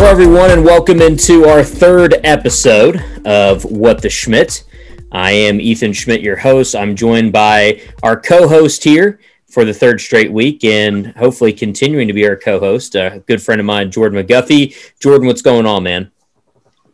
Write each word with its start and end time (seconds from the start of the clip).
Hello, 0.00 0.10
everyone, 0.10 0.50
and 0.50 0.64
welcome 0.64 1.02
into 1.02 1.44
our 1.44 1.62
third 1.62 2.20
episode 2.24 3.04
of 3.26 3.66
What 3.66 4.00
the 4.00 4.08
Schmidt. 4.08 4.64
I 5.12 5.32
am 5.32 5.60
Ethan 5.60 5.92
Schmidt, 5.92 6.22
your 6.22 6.38
host. 6.38 6.74
I'm 6.74 6.96
joined 6.96 7.34
by 7.34 7.82
our 8.02 8.18
co 8.18 8.48
host 8.48 8.82
here 8.82 9.20
for 9.50 9.66
the 9.66 9.74
third 9.74 10.00
straight 10.00 10.32
week 10.32 10.64
and 10.64 11.08
hopefully 11.08 11.52
continuing 11.52 12.08
to 12.08 12.14
be 12.14 12.26
our 12.26 12.34
co 12.34 12.58
host, 12.58 12.94
a 12.94 13.22
good 13.26 13.42
friend 13.42 13.60
of 13.60 13.66
mine, 13.66 13.90
Jordan 13.90 14.24
McGuffey. 14.24 14.74
Jordan, 15.00 15.26
what's 15.26 15.42
going 15.42 15.66
on, 15.66 15.82
man? 15.82 16.10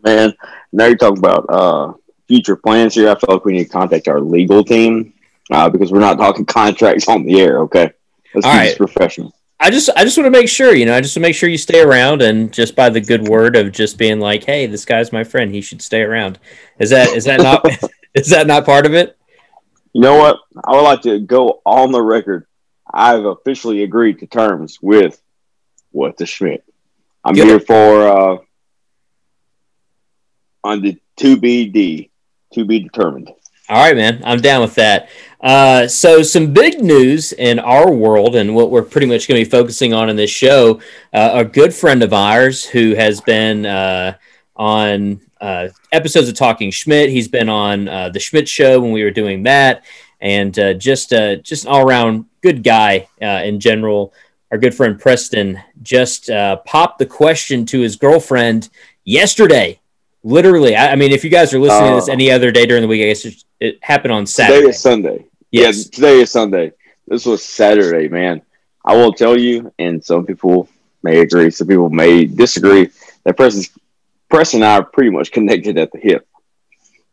Man, 0.02 0.34
now 0.72 0.86
you're 0.86 0.96
talking 0.96 1.18
about 1.18 1.46
uh, 1.48 1.92
future 2.26 2.56
plans 2.56 2.96
here. 2.96 3.08
I 3.08 3.14
feel 3.14 3.36
like 3.36 3.44
we 3.44 3.52
need 3.52 3.66
to 3.66 3.70
contact 3.70 4.08
our 4.08 4.20
legal 4.20 4.64
team 4.64 5.14
uh, 5.52 5.70
because 5.70 5.92
we're 5.92 6.00
not 6.00 6.18
talking 6.18 6.44
contracts 6.44 7.06
on 7.06 7.24
the 7.24 7.40
air, 7.40 7.60
okay? 7.60 7.92
Let's 8.34 8.44
All 8.44 8.52
keep 8.52 8.58
right. 8.58 8.64
this 8.66 8.78
professional. 8.78 9.32
I 9.66 9.70
just 9.70 9.90
I 9.96 10.04
just 10.04 10.16
want 10.16 10.26
to 10.26 10.30
make 10.30 10.48
sure, 10.48 10.76
you 10.76 10.86
know, 10.86 10.94
I 10.94 11.00
just 11.00 11.16
want 11.16 11.24
to 11.24 11.28
make 11.28 11.34
sure 11.34 11.48
you 11.48 11.58
stay 11.58 11.80
around 11.80 12.22
and 12.22 12.52
just 12.52 12.76
by 12.76 12.88
the 12.88 13.00
good 13.00 13.26
word 13.26 13.56
of 13.56 13.72
just 13.72 13.98
being 13.98 14.20
like, 14.20 14.44
hey, 14.44 14.66
this 14.66 14.84
guy's 14.84 15.10
my 15.10 15.24
friend, 15.24 15.52
he 15.52 15.60
should 15.60 15.82
stay 15.82 16.02
around. 16.02 16.38
Is 16.78 16.90
that 16.90 17.08
is 17.16 17.24
that 17.24 17.40
not 17.40 17.66
is 18.14 18.28
that 18.28 18.46
not 18.46 18.64
part 18.64 18.86
of 18.86 18.94
it? 18.94 19.18
You 19.92 20.02
know 20.02 20.18
what? 20.18 20.36
I 20.64 20.70
would 20.70 20.82
like 20.82 21.02
to 21.02 21.18
go 21.18 21.62
on 21.66 21.90
the 21.90 22.00
record. 22.00 22.46
I've 22.94 23.24
officially 23.24 23.82
agreed 23.82 24.20
to 24.20 24.28
terms 24.28 24.78
with 24.80 25.20
what 25.90 26.16
the 26.16 26.26
Schmidt. 26.26 26.62
I'm 27.24 27.34
Good. 27.34 27.48
here 27.48 27.58
for 27.58 28.08
uh, 28.08 28.36
on 30.62 30.80
the 30.80 30.96
to 31.16 31.36
be 31.36 31.66
D, 31.66 32.12
to 32.52 32.64
be 32.64 32.78
determined. 32.78 33.32
All 33.68 33.82
right, 33.82 33.96
man. 33.96 34.22
I'm 34.24 34.40
down 34.40 34.60
with 34.62 34.76
that. 34.76 35.08
Uh, 35.40 35.88
so, 35.88 36.22
some 36.22 36.52
big 36.52 36.80
news 36.80 37.32
in 37.32 37.58
our 37.58 37.90
world, 37.90 38.36
and 38.36 38.54
what 38.54 38.70
we're 38.70 38.82
pretty 38.82 39.08
much 39.08 39.26
going 39.26 39.40
to 39.40 39.44
be 39.44 39.50
focusing 39.50 39.92
on 39.92 40.08
in 40.08 40.14
this 40.14 40.30
show. 40.30 40.80
Uh, 41.12 41.30
a 41.34 41.44
good 41.44 41.74
friend 41.74 42.04
of 42.04 42.12
ours 42.12 42.64
who 42.64 42.94
has 42.94 43.20
been 43.20 43.66
uh, 43.66 44.16
on 44.54 45.20
uh, 45.40 45.68
episodes 45.90 46.28
of 46.28 46.36
Talking 46.36 46.70
Schmidt. 46.70 47.10
He's 47.10 47.26
been 47.26 47.48
on 47.48 47.88
uh, 47.88 48.08
the 48.08 48.20
Schmidt 48.20 48.48
Show 48.48 48.80
when 48.80 48.92
we 48.92 49.02
were 49.02 49.10
doing 49.10 49.42
that, 49.42 49.84
and 50.20 50.56
uh, 50.60 50.74
just 50.74 51.10
just 51.42 51.64
an 51.64 51.70
all 51.70 51.84
around 51.84 52.26
good 52.42 52.62
guy 52.62 53.08
in 53.20 53.58
general. 53.58 54.14
Our 54.52 54.58
good 54.58 54.76
friend 54.76 54.96
Preston 54.96 55.60
just 55.82 56.30
popped 56.64 57.00
the 57.00 57.06
question 57.06 57.66
to 57.66 57.80
his 57.80 57.96
girlfriend 57.96 58.68
yesterday. 59.04 59.80
Literally, 60.26 60.74
I, 60.74 60.92
I 60.92 60.96
mean, 60.96 61.12
if 61.12 61.22
you 61.22 61.30
guys 61.30 61.54
are 61.54 61.58
listening 61.60 61.90
to 61.90 61.94
this 61.96 62.08
Oh. 62.08 62.12
any 62.12 62.32
other 62.32 62.50
day 62.50 62.66
during 62.66 62.82
the 62.82 62.88
week, 62.88 63.02
I 63.02 63.06
guess 63.06 63.44
it, 63.60 63.78
happened 63.80 64.12
on 64.12 64.24
Today 64.24 64.32
Saturday. 64.48 64.68
is 64.70 64.80
Sunday. 64.80 65.24
Yes. 65.52 65.76
Yeah, 65.86 65.90
today 65.92 66.20
is 66.20 66.30
Sunday. 66.32 66.72
This 67.06 67.24
was 67.24 67.44
Saturday, 67.44 68.08
man. 68.08 68.42
I 68.84 68.96
will 68.96 69.12
tell 69.12 69.38
you, 69.38 69.72
and 69.78 70.04
some 70.04 70.26
people 70.26 70.68
may 71.04 71.20
agree, 71.20 71.50
some 71.50 71.68
people 71.68 71.90
may 71.90 72.24
disagree, 72.24 72.90
that 73.24 73.36
Preston, 73.36 73.62
Preston 74.28 74.62
and 74.62 74.68
I 74.70 74.78
are 74.78 74.84
pretty 74.84 75.10
much 75.10 75.30
connected 75.30 75.78
at 75.78 75.92
the 75.92 75.98
hip. 75.98 76.26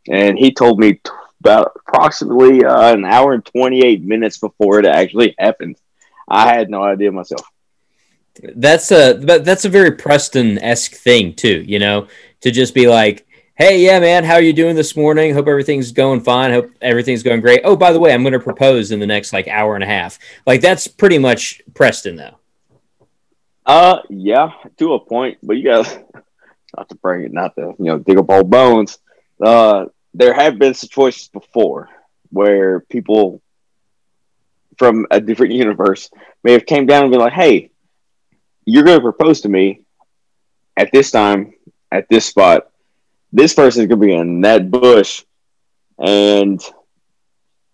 And 0.08 0.36
he 0.36 0.52
told 0.52 0.80
me 0.80 0.94
t- 0.94 1.00
about 1.40 1.72
approximately 1.86 2.64
uh, 2.64 2.94
an 2.94 3.04
hour 3.04 3.32
and 3.32 3.44
28 3.44 4.02
minutes 4.02 4.38
before 4.38 4.80
it 4.80 4.86
actually 4.86 5.36
happened. 5.38 5.76
I 6.28 6.52
had 6.52 6.68
no 6.68 6.82
idea 6.82 7.12
myself. 7.12 7.42
That's 8.56 8.90
a 8.90 9.12
that's 9.14 9.64
a 9.64 9.68
very 9.68 9.92
Preston 9.92 10.58
esque 10.58 10.94
thing 10.94 11.34
too. 11.34 11.62
You 11.64 11.78
know, 11.78 12.08
to 12.44 12.50
just 12.50 12.74
be 12.74 12.86
like, 12.86 13.26
"Hey, 13.54 13.82
yeah, 13.82 13.98
man, 13.98 14.22
how 14.22 14.34
are 14.34 14.42
you 14.42 14.52
doing 14.52 14.76
this 14.76 14.94
morning? 14.94 15.32
Hope 15.32 15.48
everything's 15.48 15.92
going 15.92 16.20
fine. 16.20 16.50
Hope 16.50 16.70
everything's 16.82 17.22
going 17.22 17.40
great. 17.40 17.62
Oh, 17.64 17.74
by 17.74 17.90
the 17.90 17.98
way, 17.98 18.12
I'm 18.12 18.22
going 18.22 18.34
to 18.34 18.38
propose 18.38 18.92
in 18.92 19.00
the 19.00 19.06
next 19.06 19.32
like 19.32 19.48
hour 19.48 19.74
and 19.74 19.82
a 19.82 19.86
half. 19.86 20.18
Like 20.46 20.60
that's 20.60 20.86
pretty 20.86 21.18
much 21.18 21.62
Preston, 21.72 22.16
though. 22.16 22.36
Uh, 23.64 24.00
yeah, 24.10 24.52
to 24.76 24.92
a 24.92 25.00
point, 25.00 25.38
but 25.42 25.56
you 25.56 25.64
got 25.64 25.86
not 26.76 26.90
to 26.90 26.94
bring 26.96 27.24
it, 27.24 27.32
not 27.32 27.54
to 27.54 27.74
you 27.78 27.86
know 27.86 27.98
dig 27.98 28.18
up 28.18 28.28
old 28.28 28.50
bones. 28.50 28.98
Uh, 29.42 29.86
there 30.12 30.34
have 30.34 30.58
been 30.58 30.74
situations 30.74 31.28
before 31.28 31.88
where 32.28 32.80
people 32.80 33.40
from 34.76 35.06
a 35.10 35.18
different 35.18 35.54
universe 35.54 36.10
may 36.42 36.52
have 36.52 36.66
came 36.66 36.84
down 36.84 37.04
and 37.04 37.10
been 37.10 37.20
like, 37.20 37.32
"Hey, 37.32 37.70
you're 38.66 38.84
going 38.84 38.98
to 38.98 39.02
propose 39.02 39.40
to 39.40 39.48
me 39.48 39.80
at 40.76 40.90
this 40.92 41.10
time, 41.10 41.54
at 41.94 42.08
this 42.08 42.26
spot. 42.26 42.70
This 43.32 43.54
person's 43.54 43.86
going 43.86 44.00
to 44.00 44.06
be 44.06 44.14
in 44.14 44.40
that 44.42 44.70
bush, 44.70 45.24
and 45.98 46.60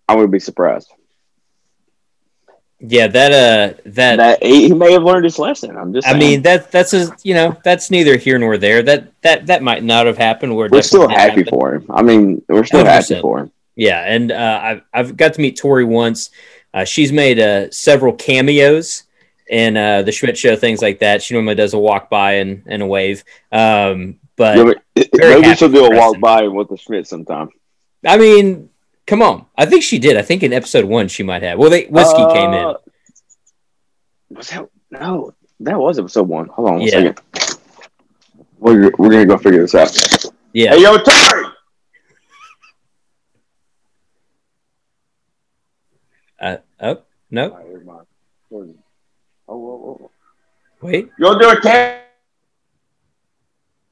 I'm 0.07 0.17
going 0.17 0.31
be 0.31 0.39
surprised." 0.39 0.91
Yeah, 2.83 3.07
that 3.07 3.31
uh, 3.31 3.79
that, 3.85 4.15
That 4.15 4.43
he 4.43 4.69
he 4.69 4.73
may 4.73 4.93
have 4.93 5.03
learned 5.03 5.23
his 5.23 5.37
lesson. 5.37 5.77
I'm 5.77 5.93
just. 5.93 6.07
I 6.07 6.11
saying. 6.11 6.19
mean 6.19 6.41
that 6.43 6.71
that's 6.71 6.93
a 6.93 7.15
you 7.23 7.35
know 7.35 7.55
that's 7.63 7.91
neither 7.91 8.17
here 8.17 8.39
nor 8.39 8.57
there. 8.57 8.81
That 8.81 9.11
that 9.21 9.45
that 9.47 9.61
might 9.61 9.83
not 9.83 10.07
have 10.07 10.17
happened. 10.17 10.53
Or 10.53 10.67
we're 10.71 10.81
still 10.81 11.07
happy 11.07 11.43
happen. 11.43 11.45
for 11.45 11.75
him. 11.75 11.85
I 11.91 12.01
mean, 12.01 12.41
we're 12.47 12.65
still 12.65 12.83
happy 12.83 13.15
100%. 13.15 13.21
for 13.21 13.39
him. 13.41 13.51
Yeah, 13.75 14.01
and 14.01 14.31
uh, 14.31 14.59
I've 14.63 14.81
I've 14.91 15.17
got 15.17 15.33
to 15.35 15.41
meet 15.41 15.57
Tori 15.57 15.83
once. 15.85 16.31
Uh, 16.73 16.83
she's 16.83 17.11
made 17.11 17.37
uh, 17.37 17.69
several 17.69 18.13
cameos 18.13 19.03
in 19.51 19.75
uh, 19.75 20.01
the 20.01 20.11
Schmidt 20.13 20.37
Show, 20.37 20.55
things 20.55 20.81
like 20.81 20.99
that. 20.99 21.21
She 21.21 21.33
normally 21.35 21.55
does 21.55 21.73
a 21.73 21.77
walk 21.77 22.09
by 22.09 22.35
and, 22.35 22.63
and 22.67 22.81
a 22.81 22.85
wave. 22.87 23.23
Um, 23.51 24.17
but 24.37 24.57
Yeah, 24.57 24.63
but 24.95 25.07
very 25.15 25.41
maybe 25.41 25.55
she'll 25.57 25.69
do 25.69 25.85
a 25.85 25.95
walk 25.95 26.19
by 26.21 26.47
with 26.47 26.69
the 26.69 26.77
Schmidt 26.77 27.05
sometime. 27.05 27.49
I 28.07 28.17
mean, 28.17 28.69
come 29.05 29.21
on. 29.21 29.45
I 29.57 29.65
think 29.65 29.83
she 29.83 29.99
did. 29.99 30.15
I 30.15 30.21
think 30.21 30.41
in 30.41 30.53
episode 30.53 30.85
one 30.85 31.09
she 31.09 31.21
might 31.21 31.43
have. 31.43 31.59
Well, 31.59 31.69
they, 31.69 31.85
whiskey 31.85 32.25
came 32.31 32.53
in. 32.53 32.65
Uh, 32.65 32.73
Was 34.29 34.47
that 34.49 34.69
no? 34.89 35.33
That 35.59 35.77
was 35.77 35.99
episode 35.99 36.27
one. 36.29 36.47
Hold 36.47 36.67
on 36.69 36.73
one 36.79 36.83
Yeah. 36.83 37.13
second. 37.13 37.19
We're, 38.57 38.91
we're 38.97 39.09
gonna 39.09 39.25
go 39.25 39.37
figure 39.37 39.61
this 39.61 39.75
out. 39.75 39.91
Yeah. 40.53 40.75
Hey, 40.75 40.81
yo, 40.83 40.97
Tori! 40.97 41.45
Uh, 46.39 46.57
oh 46.79 47.01
no, 47.29 47.59
Oh, 49.51 49.57
whoa, 49.57 49.75
whoa, 49.99 50.11
wait. 50.81 51.09
To 51.19 51.37
do 51.37 51.69
a? 51.69 52.01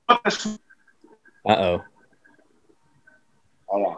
Uh 0.08 0.18
oh. 1.48 1.84
Hold 3.68 3.88
on. 3.88 3.98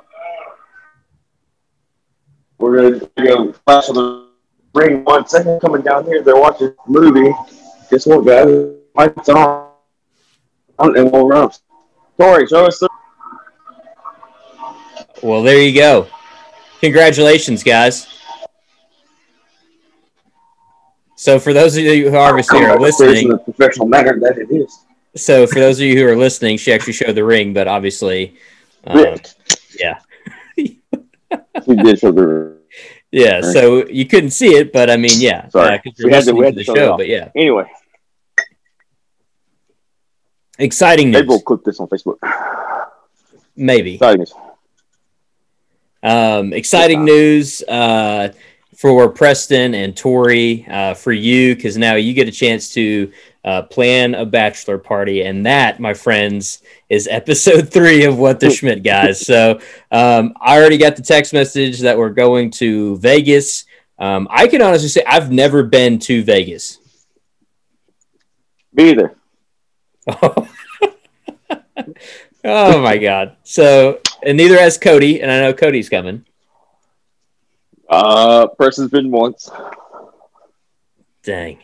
We're 2.58 2.90
gonna 2.90 3.28
go 3.28 3.54
flash 3.54 3.90
on 3.90 3.96
the 3.96 4.28
ring 4.74 5.04
one 5.04 5.28
second. 5.28 5.60
Coming 5.60 5.84
down 5.84 6.06
here, 6.06 6.24
they're 6.24 6.36
watching 6.36 6.70
a 6.70 6.90
movie. 6.92 7.32
Guess 7.92 8.08
what, 8.08 8.26
guys? 8.26 8.48
Lights 8.96 9.30
on. 9.30 9.70
On 10.80 10.98
and 10.98 11.12
we'll 11.12 11.28
run. 11.28 11.52
Tori, 12.20 12.48
show 12.48 12.66
us 12.66 12.80
the. 12.80 12.90
Well, 15.22 15.44
there 15.44 15.62
you 15.62 15.76
go. 15.80 16.08
Congratulations, 16.80 17.62
guys. 17.62 18.21
So, 21.22 21.38
for 21.40 21.54
those 21.54 21.78
of 21.78 21.84
you 21.84 22.10
who 22.10 22.18
obviously 22.18 22.66
are 22.66 22.80
listening, 22.80 23.26
in 23.26 23.30
the 23.30 23.38
professional 23.38 23.88
manner 23.88 24.20
that 24.22 24.40
it 24.40 24.50
is. 24.52 24.76
so 25.16 25.46
for 25.46 25.60
those 25.60 25.80
of 25.80 25.86
you 25.86 25.96
who 25.96 26.08
are 26.12 26.16
listening, 26.16 26.58
she 26.58 26.74
actually 26.74 26.94
showed 26.94 27.14
the 27.14 27.24
ring, 27.24 27.54
but 27.54 27.68
obviously, 27.68 28.38
um, 28.86 29.18
yeah, 29.80 30.00
She 30.58 30.80
did 31.76 32.00
show 32.00 32.12
the. 32.12 32.58
yeah. 33.12 33.42
So 33.42 33.86
you 33.88 34.08
couldn't 34.08 34.32
see 34.32 34.56
it, 34.56 34.74
but 34.74 34.90
I 34.90 34.98
mean, 34.98 35.12
yeah, 35.18 35.48
Sorry. 35.50 35.76
uh, 35.78 35.82
you're 35.96 36.08
We 36.10 36.12
had 36.16 36.24
to- 36.24 36.34
we 36.34 36.46
to 36.48 36.52
the 36.54 36.64
show 36.64 36.74
show, 36.74 36.98
but 36.98 37.08
yeah, 37.08 37.30
Anyway, 37.36 37.70
exciting 40.58 41.12
news. 41.12 41.18
maybe 41.18 41.28
we'll 41.28 41.42
clip 41.42 41.64
this 41.64 41.80
on 41.80 41.88
Facebook. 41.88 42.18
maybe. 43.56 43.94
Exciting 43.94 44.22
news. 44.22 44.34
Um, 46.02 46.52
exciting 46.54 47.06
news 47.06 47.62
uh, 47.62 48.34
for 48.82 49.08
Preston 49.10 49.76
and 49.76 49.96
Tori, 49.96 50.66
uh, 50.68 50.96
for 50.96 51.12
you, 51.12 51.56
because 51.56 51.78
now 51.78 51.94
you 51.94 52.16
get 52.16 52.28
a 52.28 52.32
chance 52.32 52.74
to 52.74 53.12
uh, 53.46 53.62
plan 53.62 54.16
a 54.16 54.26
bachelor 54.26 54.80
party. 54.80 55.22
And 55.22 55.46
that, 55.46 55.80
my 55.80 55.94
friends, 55.94 56.64
is 56.90 57.08
episode 57.12 57.70
three 57.70 58.06
of 58.06 58.18
What 58.18 58.40
the 58.40 58.50
Schmidt 58.50 58.82
Guys. 58.82 59.24
So 59.24 59.60
um, 59.92 60.34
I 60.42 60.58
already 60.58 60.80
got 60.80 60.96
the 60.96 61.04
text 61.04 61.32
message 61.32 61.82
that 61.82 61.96
we're 61.96 62.10
going 62.10 62.50
to 62.54 62.98
Vegas. 62.98 63.66
Um, 64.00 64.28
I 64.32 64.48
can 64.48 64.64
honestly 64.64 64.90
say 64.90 65.04
I've 65.06 65.32
never 65.32 65.62
been 65.62 66.00
to 66.00 66.24
Vegas. 66.24 66.80
Be 68.74 68.96
there. 68.96 69.16
oh 70.08 70.48
my 72.82 72.98
God. 72.98 73.36
So, 73.44 74.00
and 74.26 74.38
neither 74.38 74.60
has 74.60 74.80
Cody. 74.80 75.22
And 75.22 75.30
I 75.30 75.42
know 75.42 75.54
Cody's 75.54 75.88
coming. 75.88 76.26
Uh, 77.92 78.48
person's 78.48 78.90
been 78.90 79.12
once. 79.12 79.50
Dang. 81.24 81.60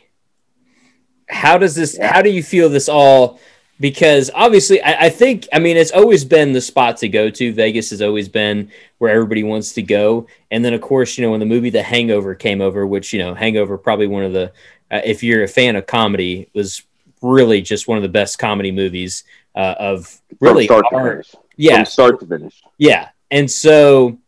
How 1.28 1.58
does 1.58 1.74
this? 1.74 1.98
How 2.00 2.22
do 2.22 2.30
you 2.30 2.42
feel 2.42 2.68
this 2.68 2.88
all? 2.88 3.40
Because 3.80 4.30
obviously, 4.34 4.82
I, 4.82 5.06
I 5.06 5.08
think 5.08 5.46
I 5.52 5.58
mean 5.58 5.76
it's 5.76 5.90
always 5.92 6.24
been 6.24 6.52
the 6.52 6.60
spot 6.60 6.96
to 6.98 7.08
go 7.08 7.30
to. 7.30 7.52
Vegas 7.52 7.90
has 7.90 8.02
always 8.02 8.28
been 8.28 8.70
where 8.98 9.12
everybody 9.12 9.42
wants 9.44 9.72
to 9.74 9.82
go. 9.82 10.26
And 10.50 10.64
then 10.64 10.74
of 10.74 10.80
course, 10.80 11.16
you 11.16 11.24
know, 11.24 11.30
when 11.30 11.40
the 11.40 11.46
movie 11.46 11.70
The 11.70 11.82
Hangover 11.82 12.34
came 12.34 12.60
over, 12.60 12.86
which 12.86 13.12
you 13.12 13.18
know, 13.20 13.34
Hangover 13.34 13.78
probably 13.78 14.06
one 14.06 14.24
of 14.24 14.32
the, 14.32 14.52
uh, 14.90 15.00
if 15.04 15.22
you're 15.22 15.44
a 15.44 15.48
fan 15.48 15.76
of 15.76 15.86
comedy, 15.86 16.48
was 16.54 16.82
really 17.22 17.60
just 17.62 17.86
one 17.88 17.98
of 17.98 18.02
the 18.02 18.08
best 18.08 18.38
comedy 18.38 18.72
movies 18.72 19.24
uh, 19.54 19.74
of 19.78 20.20
really 20.40 20.66
From 20.66 20.78
start 20.82 20.94
our- 20.94 21.00
to 21.16 21.22
finish. 21.22 21.34
yeah 21.56 21.76
From 21.76 21.84
start 21.86 22.20
to 22.20 22.26
finish. 22.26 22.62
yeah. 22.78 23.10
And 23.30 23.48
so 23.50 24.18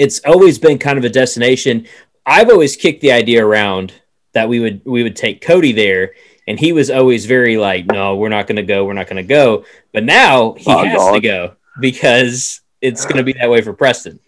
it's 0.00 0.20
always 0.24 0.58
been 0.58 0.78
kind 0.78 0.98
of 0.98 1.04
a 1.04 1.10
destination. 1.10 1.86
I've 2.24 2.48
always 2.48 2.74
kicked 2.76 3.02
the 3.02 3.12
idea 3.12 3.44
around 3.44 3.92
that 4.32 4.48
we 4.48 4.60
would 4.60 4.80
we 4.84 5.02
would 5.02 5.16
take 5.16 5.40
Cody 5.42 5.72
there 5.72 6.14
and 6.48 6.58
he 6.58 6.72
was 6.72 6.90
always 6.90 7.26
very 7.26 7.56
like 7.56 7.84
no, 7.86 8.16
we're 8.16 8.28
not 8.30 8.46
going 8.46 8.56
to 8.56 8.62
go, 8.62 8.84
we're 8.84 8.94
not 8.94 9.06
going 9.08 9.22
to 9.24 9.34
go. 9.34 9.64
But 9.92 10.04
now 10.04 10.54
he 10.54 10.70
Oh, 10.72 10.84
has 10.84 11.12
to 11.12 11.20
go 11.20 11.56
because 11.80 12.60
it's 12.80 13.04
going 13.04 13.18
to 13.18 13.24
be 13.24 13.34
that 13.34 13.50
way 13.50 13.60
for 13.60 13.72
Preston. 13.72 14.18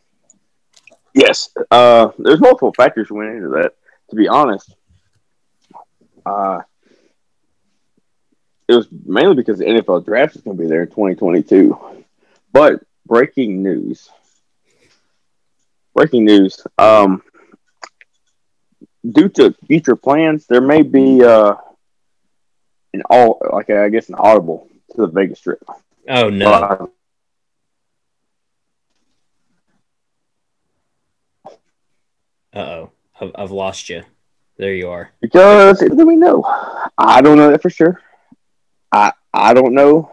Yes. 1.15 1.51
Uh, 1.71 2.09
there's 2.19 2.41
multiple 2.41 2.73
factors 2.77 3.11
went 3.11 3.31
into 3.31 3.49
that. 3.51 3.73
To 4.11 4.17
be 4.17 4.29
honest, 4.29 4.75
uh, 6.27 6.61
it 8.69 8.75
was 8.75 8.89
mainly 9.07 9.37
because 9.37 9.59
the 9.59 9.65
NFL 9.65 10.05
draft 10.05 10.37
is 10.37 10.43
going 10.43 10.57
to 10.57 10.63
be 10.63 10.69
there 10.69 10.83
in 10.83 10.89
2022. 10.89 11.79
But 12.53 12.83
breaking 13.07 13.63
news. 13.63 14.11
Breaking 15.95 16.25
news. 16.25 16.67
Um, 16.79 17.23
due 19.09 19.29
to 19.31 19.55
future 19.67 19.97
plans, 19.97 20.47
there 20.47 20.61
may 20.61 20.83
be 20.83 21.23
uh, 21.23 21.55
an 22.95 23.03
all 23.11 23.41
like 23.53 23.71
I 23.71 23.89
guess 23.89 24.09
an 24.09 24.15
audible 24.17 24.69
to 24.93 25.03
the 25.03 25.07
Vegas 25.09 25.41
trip. 25.41 25.63
Oh 26.09 26.31
no. 26.31 26.51
Uh, 26.51 26.87
Uh-oh. 32.55 32.91
I've, 33.19 33.31
I've 33.35 33.51
lost 33.51 33.89
you. 33.89 34.03
There 34.59 34.75
you 34.75 34.91
are. 34.91 35.11
Because 35.21 35.79
do 35.79 36.07
we 36.07 36.17
know? 36.17 36.45
I 36.99 37.23
don't 37.23 37.39
know 37.39 37.51
that 37.51 37.63
for 37.63 37.71
sure. 37.71 38.01
I 38.91 39.13
I 39.33 39.55
don't 39.55 39.75
know. 39.75 40.11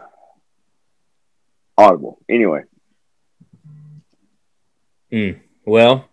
Audible. 1.76 2.18
Anyway, 2.28 2.62
Well, 5.64 6.08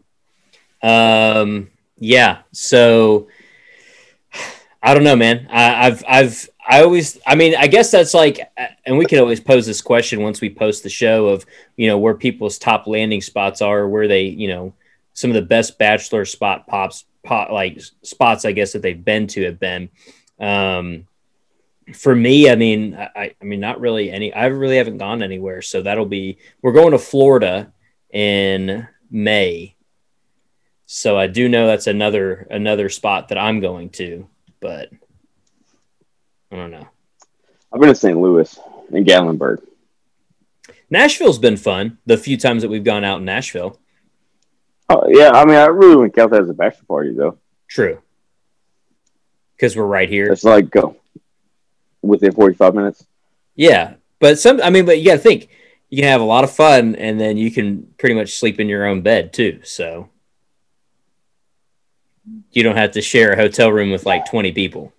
um, 0.82 1.70
yeah. 1.98 2.40
So 2.52 3.28
I 4.82 4.94
don't 4.94 5.04
know, 5.04 5.16
man. 5.16 5.48
I, 5.50 5.88
I've, 5.88 6.04
I've, 6.08 6.50
I 6.70 6.84
always, 6.84 7.18
I 7.26 7.36
mean, 7.36 7.56
I 7.56 7.68
guess 7.68 7.92
that's 7.92 8.14
like, 8.14 8.40
and 8.86 8.98
we 8.98 9.06
could 9.06 9.20
always 9.20 9.40
pose 9.40 9.66
this 9.66 9.82
question 9.82 10.22
once 10.22 10.42
we 10.42 10.50
post 10.50 10.84
the 10.84 10.90
show 10.90 11.28
of, 11.28 11.46
you 11.78 11.88
know, 11.88 11.98
where 11.98 12.14
people's 12.14 12.58
top 12.58 12.88
landing 12.88 13.22
spots 13.22 13.62
are, 13.62 13.88
where 13.88 14.08
they, 14.08 14.24
you 14.24 14.50
know, 14.50 14.74
some 15.14 15.30
of 15.30 15.36
the 15.36 15.42
best 15.42 15.78
bachelor 15.78 16.26
spot 16.26 16.68
pops, 16.68 17.06
pot 17.24 17.52
like 17.52 17.82
spots, 18.04 18.46
I 18.46 18.52
guess 18.52 18.74
that 18.74 18.82
they've 18.82 19.04
been 19.04 19.28
to 19.28 19.46
have 19.46 19.60
been. 19.60 19.90
Um, 20.40 21.08
for 21.94 22.14
me, 22.14 22.50
I 22.50 22.56
mean, 22.56 22.96
I, 22.96 23.34
I 23.42 23.44
mean, 23.46 23.62
not 23.62 23.80
really 23.80 24.12
any. 24.12 24.34
I 24.34 24.48
really 24.48 24.78
haven't 24.78 24.98
gone 24.98 25.24
anywhere, 25.24 25.62
so 25.62 25.82
that'll 25.82 26.06
be. 26.06 26.38
We're 26.62 26.74
going 26.74 26.92
to 26.92 27.00
Florida 27.00 27.72
in 28.12 28.88
May. 29.09 29.75
So 30.86 31.18
I 31.18 31.27
do 31.27 31.50
know 31.50 31.68
that's 31.68 31.88
another 31.88 32.48
another 32.50 32.89
spot 32.89 33.30
that 33.30 33.38
I'm 33.38 33.59
going 33.59 33.89
to, 33.92 34.27
but 34.59 34.89
I 36.51 36.56
don't 36.56 36.71
know. 36.71 36.88
I've 37.71 37.80
been 37.80 37.89
to 37.89 37.95
St. 37.95 38.18
Louis 38.18 38.57
and 38.94 39.06
Gatlinburg. 39.06 39.62
Nashville's 40.89 41.39
been 41.39 41.57
fun 41.57 41.98
the 42.06 42.18
few 42.18 42.38
times 42.38 42.62
that 42.62 42.69
we've 42.69 42.83
gone 42.83 43.04
out 43.04 43.19
in 43.19 43.25
Nashville. 43.25 43.80
Oh 44.89 45.04
yeah, 45.10 45.31
I 45.31 45.45
mean, 45.45 45.56
I 45.56 45.65
really 45.65 45.95
wouldn't 45.98 46.15
count 46.15 46.31
that 46.31 46.44
as 46.44 46.50
a 46.50 46.53
bachelor 46.53 46.86
party 46.88 47.13
though. 47.13 47.38
True. 47.68 48.01
Because 49.56 49.75
we're 49.75 49.86
right 49.86 50.10
here. 50.10 50.31
It's 50.31 50.45
like 50.45 50.69
go 50.69 50.95
within 52.01 52.31
forty 52.31 52.56
five 52.56 52.74
minutes. 52.74 53.06
Yeah. 53.56 53.95
But 54.19 54.39
some 54.39 54.62
I 54.62 54.69
mean, 54.69 54.86
but 54.86 55.00
you 55.00 55.06
gotta 55.06 55.19
think 55.19 55.50
you 55.89 56.01
can 56.01 56.10
have 56.12 56.22
a 56.22 56.25
lot 56.25 56.44
of 56.44 56.51
fun 56.51 56.95
and 56.95 57.19
then 57.19 57.38
you 57.38 57.50
can 57.51 57.84
pretty 57.98 58.16
much 58.16 58.34
sleep 58.38 58.60
in 58.60 58.68
your 58.69 58.86
own 58.86 59.01
bed 59.01 59.31
too. 59.34 59.62
So 59.63 60.10
you 62.51 62.63
don't 62.63 62.75
have 62.78 62.92
to 62.92 63.01
share 63.01 63.31
a 63.31 63.36
hotel 63.38 63.72
room 63.72 63.92
with 63.92 64.06
like 64.06 64.25
20 64.30 64.51
people. 64.51 64.94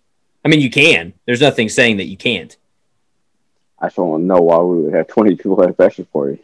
I 0.45 0.49
mean, 0.49 0.61
you 0.61 0.71
can. 0.71 1.13
There's 1.27 1.41
nothing 1.41 1.69
saying 1.69 1.99
that 1.99 2.07
you 2.07 2.17
can't. 2.17 2.57
I 3.79 3.87
just 3.87 3.97
don't 3.97 4.27
know 4.27 4.41
why 4.41 4.59
we 4.59 4.83
would 4.83 4.95
have 4.95 5.07
twenty 5.07 5.37
people 5.37 5.63
at 5.63 5.71
a 5.71 5.73
bachelor 5.73 6.07
party. 6.07 6.41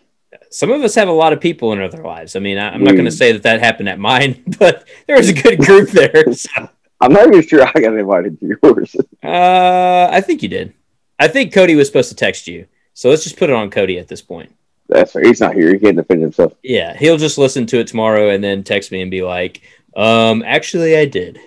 some 0.50 0.70
of 0.70 0.82
us 0.82 0.94
have 0.94 1.08
a 1.08 1.12
lot 1.12 1.32
of 1.32 1.40
people 1.40 1.72
in 1.72 1.80
our 1.80 1.88
lives. 1.88 2.36
I 2.36 2.38
mean, 2.38 2.58
I, 2.58 2.68
I'm 2.70 2.84
not 2.84 2.92
going 2.92 3.06
to 3.06 3.10
Mm. 3.10 3.18
say 3.18 3.32
that 3.32 3.42
that 3.42 3.60
happened 3.60 3.88
at 3.88 3.98
mine, 3.98 4.42
but 4.58 4.86
there 5.06 5.16
was 5.16 5.30
a 5.30 5.32
good 5.32 5.58
group 5.58 5.88
there. 5.90 6.24
So, 6.34 6.68
I'm 7.00 7.12
not 7.12 7.26
even 7.26 7.42
sure 7.46 7.62
I 7.66 7.72
got 7.72 7.96
invited 7.96 8.38
to 8.40 8.56
yours. 8.62 8.94
uh, 9.24 10.08
I 10.12 10.20
think 10.20 10.42
you 10.44 10.48
did. 10.48 10.74
I 11.18 11.26
think 11.28 11.52
Cody 11.52 11.74
was 11.74 11.88
supposed 11.88 12.08
to 12.10 12.14
text 12.14 12.46
you. 12.46 12.66
So 12.94 13.10
let's 13.10 13.24
just 13.24 13.36
put 13.36 13.50
it 13.50 13.54
on 13.56 13.70
Cody 13.70 13.98
at 13.98 14.08
this 14.08 14.22
point. 14.22 14.54
That's 14.88 15.12
fair. 15.12 15.22
He's 15.22 15.40
not 15.40 15.54
here. 15.54 15.72
He 15.72 15.78
can't 15.78 15.96
defend 15.96 16.22
himself. 16.22 16.52
Yeah, 16.62 16.96
he'll 16.96 17.16
just 17.16 17.38
listen 17.38 17.66
to 17.66 17.78
it 17.80 17.86
tomorrow 17.86 18.30
and 18.30 18.42
then 18.42 18.62
text 18.62 18.92
me 18.92 19.02
and 19.02 19.10
be 19.10 19.22
like, 19.22 19.62
um, 19.96 20.42
actually, 20.46 20.96
I 20.96 21.04
did. 21.06 21.40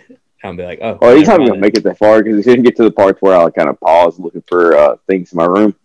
I'll 0.43 0.55
be 0.55 0.63
like, 0.63 0.79
oh, 0.81 0.97
Oh, 1.01 1.15
he's 1.15 1.27
not 1.27 1.37
gonna 1.39 1.57
make 1.57 1.75
it 1.75 1.83
that 1.83 1.97
far 1.97 2.21
because 2.23 2.37
he's 2.37 2.45
gonna 2.45 2.61
get 2.61 2.75
to 2.77 2.83
the 2.83 2.91
part 2.91 3.17
where 3.21 3.35
I 3.37 3.49
kind 3.49 3.69
of 3.69 3.79
pause 3.79 4.19
looking 4.19 4.43
for 4.47 4.75
uh, 4.77 4.95
things 5.07 5.31
in 5.33 5.37
my 5.37 5.45
room. 5.45 5.75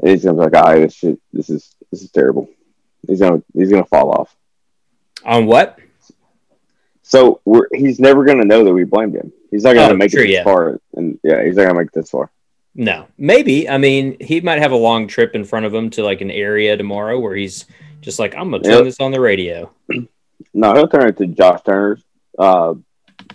And 0.00 0.10
he's 0.10 0.24
gonna 0.24 0.36
be 0.36 0.44
like, 0.44 0.54
"All 0.54 0.72
right, 0.72 0.80
this 0.80 0.94
shit, 0.94 1.18
this 1.32 1.48
is 1.48 1.74
this 1.90 2.02
is 2.02 2.10
terrible." 2.10 2.48
He's 3.08 3.20
gonna 3.20 3.42
he's 3.54 3.70
gonna 3.70 3.86
fall 3.86 4.10
off. 4.10 4.36
on 5.24 5.46
what? 5.46 5.78
So 7.02 7.40
we're 7.44 7.68
he's 7.72 7.98
never 7.98 8.24
gonna 8.24 8.44
know 8.44 8.62
that 8.64 8.72
we 8.72 8.84
blamed 8.84 9.14
him. 9.14 9.32
He's 9.50 9.62
not 9.64 9.74
gonna 9.74 9.94
Oh, 9.94 9.96
make 9.96 10.12
it 10.12 10.16
this 10.18 10.28
yeah. 10.28 10.44
far, 10.44 10.80
and 10.94 11.18
yeah, 11.22 11.42
he's 11.44 11.56
not 11.56 11.66
gonna 11.66 11.78
make 11.78 11.88
it 11.88 11.94
this 11.94 12.10
far. 12.10 12.30
No, 12.78 13.06
maybe. 13.16 13.68
I 13.68 13.78
mean, 13.78 14.18
he 14.20 14.40
might 14.42 14.58
have 14.60 14.72
a 14.72 14.76
long 14.76 15.08
trip 15.08 15.34
in 15.34 15.44
front 15.44 15.64
of 15.64 15.72
him 15.74 15.88
to 15.90 16.02
like 16.04 16.20
an 16.20 16.30
area 16.30 16.76
tomorrow 16.76 17.18
where 17.18 17.34
he's 17.34 17.64
just 18.02 18.18
like, 18.18 18.34
I'm 18.36 18.50
gonna 18.50 18.62
turn 18.62 18.72
Yep. 18.74 18.84
this 18.84 19.00
on 19.00 19.12
the 19.12 19.20
radio. 19.20 19.70
No, 20.52 20.72
he'll 20.74 20.88
turn 20.88 21.08
it 21.08 21.16
to 21.18 21.26
Josh 21.26 21.60
Turner's 21.64 22.02
uh, 22.38 22.74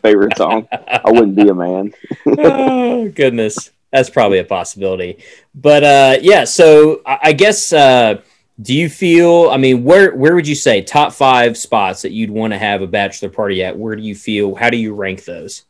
favorite 0.02 0.38
song. 0.38 0.68
I 0.72 1.02
wouldn't 1.06 1.36
be 1.36 1.48
a 1.50 1.54
man. 1.54 1.94
oh 2.26 3.10
goodness 3.10 3.72
that's 3.92 4.10
probably 4.10 4.40
a 4.40 4.44
possibility 4.44 5.18
but 5.54 5.84
uh 5.84 6.18
yeah 6.22 6.46
so 6.46 7.02
i, 7.06 7.20
I 7.24 7.34
guess 7.34 7.74
uh 7.74 8.22
do 8.62 8.74
you 8.74 8.90
feel 8.90 9.50
i 9.50 9.58
mean 9.58 9.84
where 9.84 10.16
where 10.16 10.34
would 10.34 10.48
you 10.48 10.56
say 10.56 10.82
top 10.82 11.12
five 11.14 11.58
spots 11.58 12.02
that 12.04 12.12
you'd 12.12 12.30
want 12.32 12.54
to 12.54 12.58
have 12.60 12.82
a 12.82 12.88
bachelor 12.88 13.30
party 13.30 13.64
at 13.64 13.78
where 13.78 13.96
do 13.96 14.02
you 14.02 14.16
feel 14.16 14.56
how 14.56 14.70
do 14.70 14.78
you 14.78 14.94
rank 14.94 15.26
those 15.26 15.66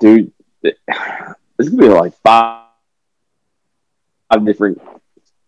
dude. 0.00 0.32
This 1.58 1.70
could 1.70 1.78
be 1.78 1.88
like 1.88 2.12
five, 2.22 2.65
five 4.30 4.44
different, 4.44 4.80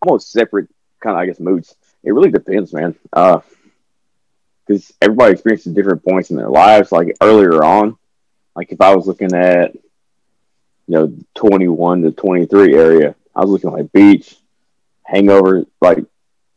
almost 0.01 0.31
separate 0.31 0.69
kind 1.01 1.15
of, 1.15 1.21
I 1.21 1.25
guess, 1.25 1.39
moods. 1.39 1.75
It 2.03 2.13
really 2.13 2.31
depends, 2.31 2.73
man. 2.73 2.95
Uh, 3.11 3.41
because 4.69 4.93
everybody 5.01 5.33
experiences 5.33 5.73
different 5.73 6.03
points 6.03 6.29
in 6.29 6.37
their 6.37 6.49
lives. 6.49 6.91
Like 6.91 7.17
earlier 7.21 7.63
on, 7.63 7.97
like 8.55 8.71
if 8.71 8.79
I 8.79 8.95
was 8.95 9.07
looking 9.07 9.33
at, 9.33 9.73
you 9.73 9.81
know, 10.95 11.13
twenty 11.33 11.67
one 11.67 12.03
to 12.03 12.11
twenty 12.11 12.45
three 12.45 12.75
area, 12.75 13.15
I 13.35 13.41
was 13.41 13.49
looking 13.49 13.71
like 13.71 13.91
beach, 13.91 14.35
hangover, 15.03 15.65
like 15.81 16.05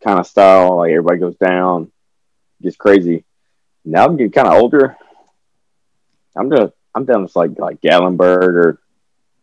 kind 0.05 0.19
of 0.19 0.27
style. 0.27 0.77
Like 0.77 0.91
everybody 0.91 1.21
goes 1.21 1.37
down, 1.37 1.91
gets 2.61 2.77
crazy. 2.77 3.25
Now 3.85 4.05
I'm 4.05 4.17
getting 4.17 4.33
kind 4.33 4.49
of 4.49 4.55
older. 4.55 4.97
I'm 6.37 6.51
just 6.51 6.75
I'm 6.95 7.07
down 7.07 7.27
to 7.27 7.39
like 7.39 7.59
like 7.59 7.81
Gatlinburg 7.81 8.55
or 8.55 8.79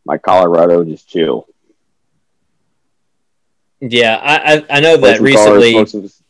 like 0.05 0.21
Colorado, 0.21 0.83
just 0.83 1.09
chill. 1.09 1.47
Yeah 3.81 4.19
i 4.21 4.55
i, 4.55 4.65
I 4.69 4.79
know 4.79 4.97
that 4.97 5.21
recently 5.21 5.73
cars, 5.73 6.21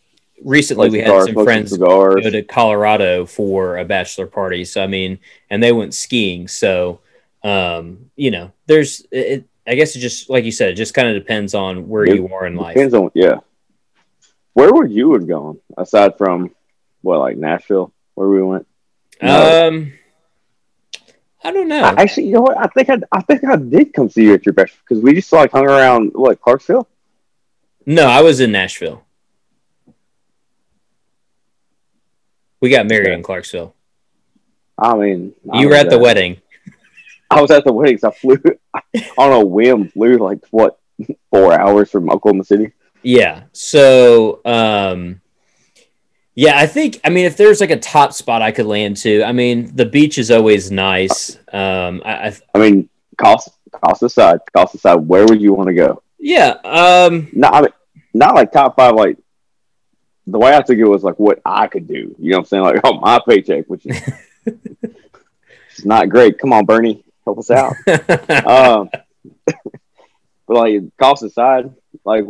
recently 0.44 0.89
we 0.89 1.00
had 1.00 1.08
cars, 1.08 1.25
some 1.25 1.44
friends 1.44 1.75
go 1.75 2.15
to 2.15 2.41
colorado 2.44 3.25
for 3.25 3.77
a 3.77 3.86
bachelor 3.86 4.27
party 4.27 4.63
so 4.65 4.84
i 4.84 4.88
mean 4.88 5.20
and 5.50 5.62
they 5.62 5.72
went 5.72 5.94
skiing 5.94 6.48
so 6.48 7.00
um 7.44 8.12
you 8.15 8.32
know 8.32 8.51
there's 8.68 9.06
it 9.12 9.46
i 9.68 9.75
guess 9.75 9.96
it 9.96 10.00
just 10.00 10.29
like 10.29 10.44
you 10.46 10.51
said 10.51 10.70
it 10.70 10.75
just 10.75 10.94
kind 10.94 11.08
of 11.08 11.15
depends 11.15 11.53
on 11.56 11.88
where 11.89 12.03
It 12.03 12.15
you 12.15 12.29
are 12.34 12.46
in 12.46 12.56
life 12.56 12.75
Depends 12.75 12.94
on 12.94 13.10
yeah. 13.13 13.39
Where 14.53 14.74
would 14.74 14.91
you 14.91 15.13
have 15.13 15.27
gone 15.27 15.60
aside 15.77 16.18
from 16.18 16.53
what 17.01 17.20
like 17.20 17.38
Nashville, 17.38 17.94
where 18.15 18.27
we 18.27 18.41
went? 18.41 18.68
No. 19.22 19.68
Um, 19.68 19.94
I 21.44 21.51
don't 21.51 21.70
know. 21.70 21.82
I- 21.82 22.01
Actually, 22.01 22.25
you 22.27 22.34
know 22.34 22.41
what? 22.41 22.58
I 22.58 22.68
think 22.68 22.89
I, 22.89 22.98
I 23.12 23.22
think 23.22 23.44
I 23.46 23.56
did 23.56 23.94
come 23.94 24.10
see 24.10 24.24
you 24.24 24.34
at 24.34 24.46
your 24.46 24.51
best 24.53 24.74
because 24.82 25.01
we 25.01 25.13
just 25.13 25.32
like 25.32 25.51
hung 25.51 25.65
around 25.65 26.12
what 26.13 26.41
Clarksville. 26.41 26.88
No, 27.86 28.05
I 28.05 28.21
was 28.21 28.39
in 28.39 28.51
Nashville. 28.51 29.03
We 32.62 32.69
got 32.69 32.88
married 32.88 33.13
in 33.13 33.24
Clarksville. 33.24 33.74
I 34.77 34.95
mean, 34.95 35.33
I 35.51 35.62
You 35.62 35.69
were 35.69 35.75
at 35.75 35.89
the 35.89 36.00
wedding. 36.00 36.41
I 37.31 37.41
was 37.41 37.51
at 37.51 37.63
the 37.63 37.74
wedding. 37.74 37.98
'cause 37.98 38.12
I 38.13 38.17
flew 38.17 38.38
on 39.17 39.31
a 39.31 39.45
whim. 39.45 39.89
Flew 39.89 40.17
like 40.17 40.39
what 40.51 40.79
four 41.31 41.57
hours 41.57 41.89
from 41.89 42.09
Oklahoma 42.09 42.43
City. 42.43 42.71
Yeah. 43.01 43.43
So, 43.53 44.41
um, 44.45 45.21
yeah, 46.36 46.57
I 46.57 46.65
think. 46.67 47.00
I 47.03 47.09
mean, 47.09 47.25
if 47.25 47.38
there's 47.38 47.62
like 47.62 47.71
a 47.71 47.79
top 47.79 48.13
spot 48.13 48.41
I 48.41 48.51
could 48.51 48.65
land 48.65 48.98
to, 48.98 49.24
I 49.24 49.31
mean, 49.31 49.74
the 49.75 49.86
beach 49.86 50.17
is 50.17 50.31
always 50.31 50.71
nice. 50.71 51.38
Um, 51.51 52.01
I, 52.05 52.27
I 52.27 52.38
I 52.55 52.57
mean, 52.59 52.89
cost 53.17 53.50
cost 53.71 54.03
aside, 54.03 54.39
cost 54.55 54.75
aside, 54.75 54.95
where 54.95 55.25
would 55.25 55.41
you 55.41 55.53
want 55.53 55.67
to 55.67 55.74
go? 55.74 56.01
Yeah. 56.20 56.50
Um, 56.64 57.30
not, 57.34 57.54
I 57.54 57.62
mean, 57.62 57.72
not 58.14 58.36
like 58.36 58.52
top 58.52 58.76
five, 58.76 58.96
like 58.96 59.18
the 60.28 60.38
way 60.40 60.56
I 60.56 60.62
took 60.62 60.78
it 60.78 60.84
was 60.84 61.04
like 61.04 61.20
what 61.20 61.42
I 61.46 61.68
could 61.68 61.88
do. 61.88 62.16
You 62.20 62.32
know 62.32 62.38
what 62.38 62.42
I'm 62.42 62.46
saying? 62.46 62.64
Like 62.64 62.84
on 62.84 63.02
my 63.02 63.20
paycheck, 63.28 63.66
which 63.68 63.86
is 63.86 64.02
it's 64.46 65.86
not 65.86 66.10
great. 66.10 66.38
Come 66.40 66.54
on, 66.54 66.66
Bernie, 66.66 67.04
help 67.26 67.40
us 67.40 67.52
out. 67.52 67.74
um, 68.46 68.90
but 69.46 70.56
like 70.56 70.82
cost 70.98 71.24
aside, 71.24 71.74
like 72.04 72.26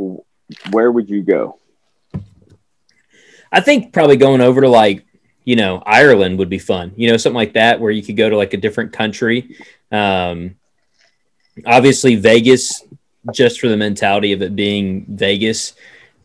where 0.71 0.91
would 0.91 1.09
you 1.09 1.23
go? 1.23 1.57
I 3.51 3.61
think 3.61 3.93
probably 3.93 4.17
going 4.17 4.41
over 4.41 4.61
to 4.61 4.69
like 4.69 5.05
you 5.43 5.55
know 5.55 5.81
Ireland 5.85 6.37
would 6.39 6.49
be 6.49 6.59
fun. 6.59 6.93
You 6.95 7.09
know 7.09 7.17
something 7.17 7.35
like 7.35 7.53
that 7.53 7.79
where 7.79 7.91
you 7.91 8.03
could 8.03 8.17
go 8.17 8.29
to 8.29 8.37
like 8.37 8.53
a 8.53 8.57
different 8.57 8.93
country. 8.93 9.55
Um, 9.91 10.55
obviously 11.65 12.15
Vegas, 12.15 12.83
just 13.33 13.59
for 13.59 13.67
the 13.67 13.77
mentality 13.77 14.33
of 14.33 14.41
it 14.41 14.55
being 14.55 15.05
Vegas, 15.09 15.73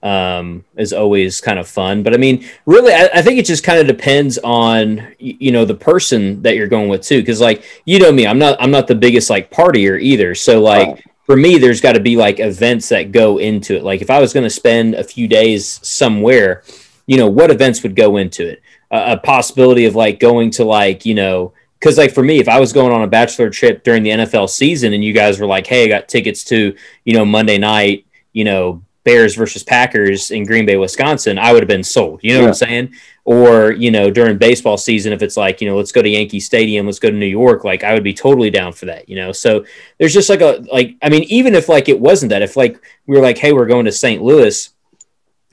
um, 0.02 0.64
is 0.76 0.92
always 0.92 1.40
kind 1.40 1.58
of 1.58 1.66
fun. 1.66 2.02
But 2.02 2.14
I 2.14 2.18
mean, 2.18 2.44
really, 2.66 2.92
I, 2.92 3.08
I 3.14 3.22
think 3.22 3.38
it 3.38 3.46
just 3.46 3.64
kind 3.64 3.80
of 3.80 3.86
depends 3.86 4.38
on 4.38 5.14
you 5.18 5.50
know 5.50 5.64
the 5.64 5.74
person 5.74 6.42
that 6.42 6.56
you're 6.56 6.68
going 6.68 6.88
with 6.88 7.02
too. 7.02 7.20
Because 7.20 7.40
like 7.40 7.64
you 7.86 7.98
know 7.98 8.12
me, 8.12 8.26
I'm 8.26 8.38
not 8.38 8.60
I'm 8.60 8.70
not 8.70 8.86
the 8.86 8.94
biggest 8.94 9.30
like 9.30 9.50
partier 9.50 10.00
either. 10.00 10.34
So 10.34 10.60
like. 10.60 11.02
For 11.26 11.38
me, 11.38 11.56
there's 11.56 11.80
got 11.80 11.94
to 11.94 12.00
be 12.00 12.16
like 12.16 12.38
events 12.38 12.90
that 12.90 13.10
go 13.10 13.38
into 13.38 13.74
it. 13.74 13.82
Like 13.82 14.02
if 14.02 14.10
I 14.10 14.20
was 14.20 14.34
going 14.34 14.44
to 14.44 14.50
spend 14.50 14.94
a 14.94 15.02
few 15.02 15.26
days 15.26 15.80
somewhere, 15.82 16.64
you 17.06 17.16
know, 17.16 17.28
what 17.28 17.50
events 17.50 17.82
would 17.82 17.96
go 17.96 18.18
into 18.18 18.46
it? 18.46 18.62
Uh, 18.90 19.16
a 19.16 19.18
possibility 19.18 19.86
of 19.86 19.96
like 19.96 20.20
going 20.20 20.50
to 20.50 20.66
like 20.66 21.06
you 21.06 21.14
know 21.14 21.54
because 21.84 21.98
like 21.98 22.14
for 22.14 22.22
me 22.22 22.38
if 22.38 22.48
i 22.48 22.58
was 22.58 22.72
going 22.72 22.92
on 22.92 23.02
a 23.02 23.06
bachelor 23.06 23.50
trip 23.50 23.84
during 23.84 24.02
the 24.02 24.10
nfl 24.10 24.48
season 24.48 24.94
and 24.94 25.04
you 25.04 25.12
guys 25.12 25.38
were 25.38 25.46
like 25.46 25.66
hey 25.66 25.84
i 25.84 25.88
got 25.88 26.08
tickets 26.08 26.42
to 26.42 26.74
you 27.04 27.12
know 27.12 27.26
monday 27.26 27.58
night 27.58 28.06
you 28.32 28.42
know 28.42 28.82
bears 29.04 29.34
versus 29.34 29.62
packers 29.62 30.30
in 30.30 30.46
green 30.46 30.64
bay 30.64 30.78
wisconsin 30.78 31.38
i 31.38 31.52
would 31.52 31.62
have 31.62 31.68
been 31.68 31.84
sold. 31.84 32.20
You 32.22 32.32
know 32.32 32.38
yeah. 32.38 32.42
what 32.44 32.48
i'm 32.48 32.54
saying? 32.54 32.94
Or 33.26 33.70
you 33.72 33.90
know 33.90 34.10
during 34.10 34.38
baseball 34.38 34.78
season 34.78 35.12
if 35.12 35.20
it's 35.20 35.36
like 35.36 35.60
you 35.60 35.68
know 35.68 35.76
let's 35.76 35.92
go 35.92 36.00
to 36.00 36.08
yankee 36.08 36.40
stadium 36.40 36.86
let's 36.86 36.98
go 36.98 37.10
to 37.10 37.16
new 37.16 37.26
york 37.26 37.64
like 37.64 37.84
i 37.84 37.92
would 37.92 38.02
be 38.02 38.14
totally 38.14 38.48
down 38.48 38.72
for 38.72 38.86
that 38.86 39.06
you 39.08 39.16
know? 39.16 39.30
So 39.32 39.66
there's 39.98 40.14
just 40.14 40.30
like 40.30 40.40
a 40.40 40.64
like 40.72 40.96
i 41.02 41.10
mean 41.10 41.24
even 41.24 41.54
if 41.54 41.68
like 41.68 41.90
it 41.90 42.00
wasn't 42.00 42.30
that 42.30 42.40
if 42.40 42.56
like 42.56 42.80
we 43.06 43.14
were 43.14 43.22
like 43.22 43.36
hey 43.36 43.52
we're 43.52 43.66
going 43.66 43.84
to 43.84 43.92
st 43.92 44.22
louis 44.22 44.70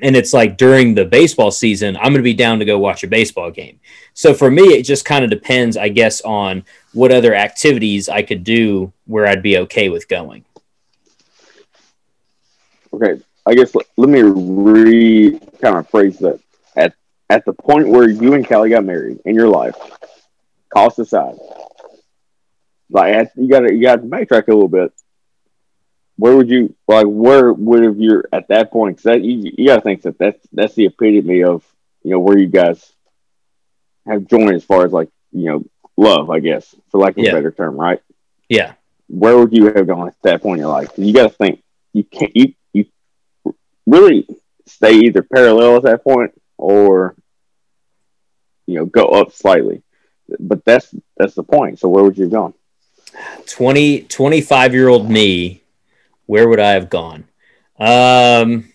and 0.01 0.15
it's 0.15 0.34
like 0.34 0.58
during 0.58 0.93
the 0.93 1.05
baseball 1.05 1.51
season 1.51 1.96
i'm 1.98 2.12
going 2.12 2.15
to 2.15 2.22
be 2.22 2.34
down 2.34 2.60
to 2.60 2.65
go 2.65 2.77
watch 2.77 3.03
a 3.03 3.08
baseball 3.08 3.51
game. 3.51 3.79
So 4.13 4.34
for 4.34 4.51
me 4.51 4.63
it 4.63 4.84
just 4.84 5.05
kind 5.05 5.24
of 5.24 5.29
depends 5.29 5.77
i 5.77 5.89
guess 5.89 6.22
on 6.22 6.63
what 6.93 7.12
other 7.12 7.34
activities 7.34 8.10
i 8.10 8.22
could 8.22 8.43
do 8.43 8.91
where 9.05 9.27
i'd 9.27 9.43
be 9.43 9.58
okay 9.60 9.89
with 9.89 10.08
going. 10.08 10.46
Okay 12.93 13.22
i 13.46 13.53
guess 13.53 13.74
let, 13.75 13.86
let 13.98 14.10
me 14.10 14.22
re 14.22 15.39
kind 15.62 15.77
of 15.77 15.89
phrase 15.89 16.20
that. 16.20 16.39
At 16.75 16.93
at 17.29 17.46
the 17.46 17.53
point 17.53 17.88
where 17.88 18.10
you 18.10 18.34
and 18.34 18.48
Callie 18.48 18.70
got 18.70 18.86
married 18.86 19.20
in 19.25 19.36
your 19.36 19.48
life 19.50 19.75
cost 20.74 21.00
aside 21.00 21.36
like 22.91 23.31
you 23.36 23.48
got 23.48 23.62
to 23.62 23.74
you 23.74 23.81
got 23.81 23.96
to 23.96 24.01
backtrack 24.01 24.48
a 24.48 24.51
little 24.51 24.67
bit 24.67 24.91
where 26.21 26.37
would 26.37 26.51
you 26.51 26.75
like? 26.87 27.07
Where 27.07 27.51
would 27.51 27.81
have 27.81 27.99
you 27.99 28.21
at 28.31 28.49
that 28.49 28.71
point? 28.71 28.97
Because 28.97 29.05
that 29.05 29.23
you, 29.23 29.51
you 29.57 29.65
got 29.65 29.77
to 29.77 29.81
think 29.81 30.03
that 30.03 30.19
that's 30.19 30.47
that's 30.53 30.75
the 30.75 30.85
epitome 30.85 31.43
of 31.43 31.65
you 32.03 32.11
know 32.11 32.19
where 32.19 32.37
you 32.37 32.45
guys 32.45 32.93
have 34.05 34.27
joined 34.27 34.53
as 34.53 34.63
far 34.63 34.85
as 34.85 34.91
like 34.91 35.09
you 35.31 35.45
know 35.45 35.63
love, 35.97 36.29
I 36.29 36.39
guess, 36.39 36.75
for 36.91 36.99
lack 36.99 37.17
of 37.17 37.23
yeah. 37.23 37.31
a 37.31 37.33
better 37.33 37.49
term, 37.49 37.75
right? 37.75 38.03
Yeah. 38.47 38.73
Where 39.07 39.35
would 39.35 39.51
you 39.51 39.73
have 39.73 39.87
gone 39.87 40.09
at 40.09 40.21
that 40.21 40.43
point 40.43 40.59
in 40.59 40.67
your 40.67 40.71
life? 40.71 40.91
You 40.95 41.11
got 41.11 41.23
to 41.23 41.35
think 41.35 41.63
you 41.91 42.03
can't 42.03 42.35
you 42.35 42.53
you 42.71 42.85
really 43.87 44.27
stay 44.67 44.93
either 44.97 45.23
parallel 45.23 45.77
at 45.77 45.83
that 45.83 46.03
point 46.03 46.39
or 46.55 47.15
you 48.67 48.75
know 48.75 48.85
go 48.85 49.05
up 49.05 49.31
slightly. 49.31 49.81
But 50.39 50.63
that's 50.65 50.93
that's 51.17 51.33
the 51.33 51.41
point. 51.41 51.79
So 51.79 51.89
where 51.89 52.03
would 52.03 52.15
you 52.15 52.25
have 52.25 52.31
gone? 52.31 52.53
20, 53.47 54.03
25 54.03 54.73
year 54.75 54.87
old 54.87 55.09
me 55.09 55.61
where 56.31 56.47
would 56.47 56.61
I 56.61 56.71
have 56.71 56.89
gone? 56.89 57.25
Um, 57.77 58.71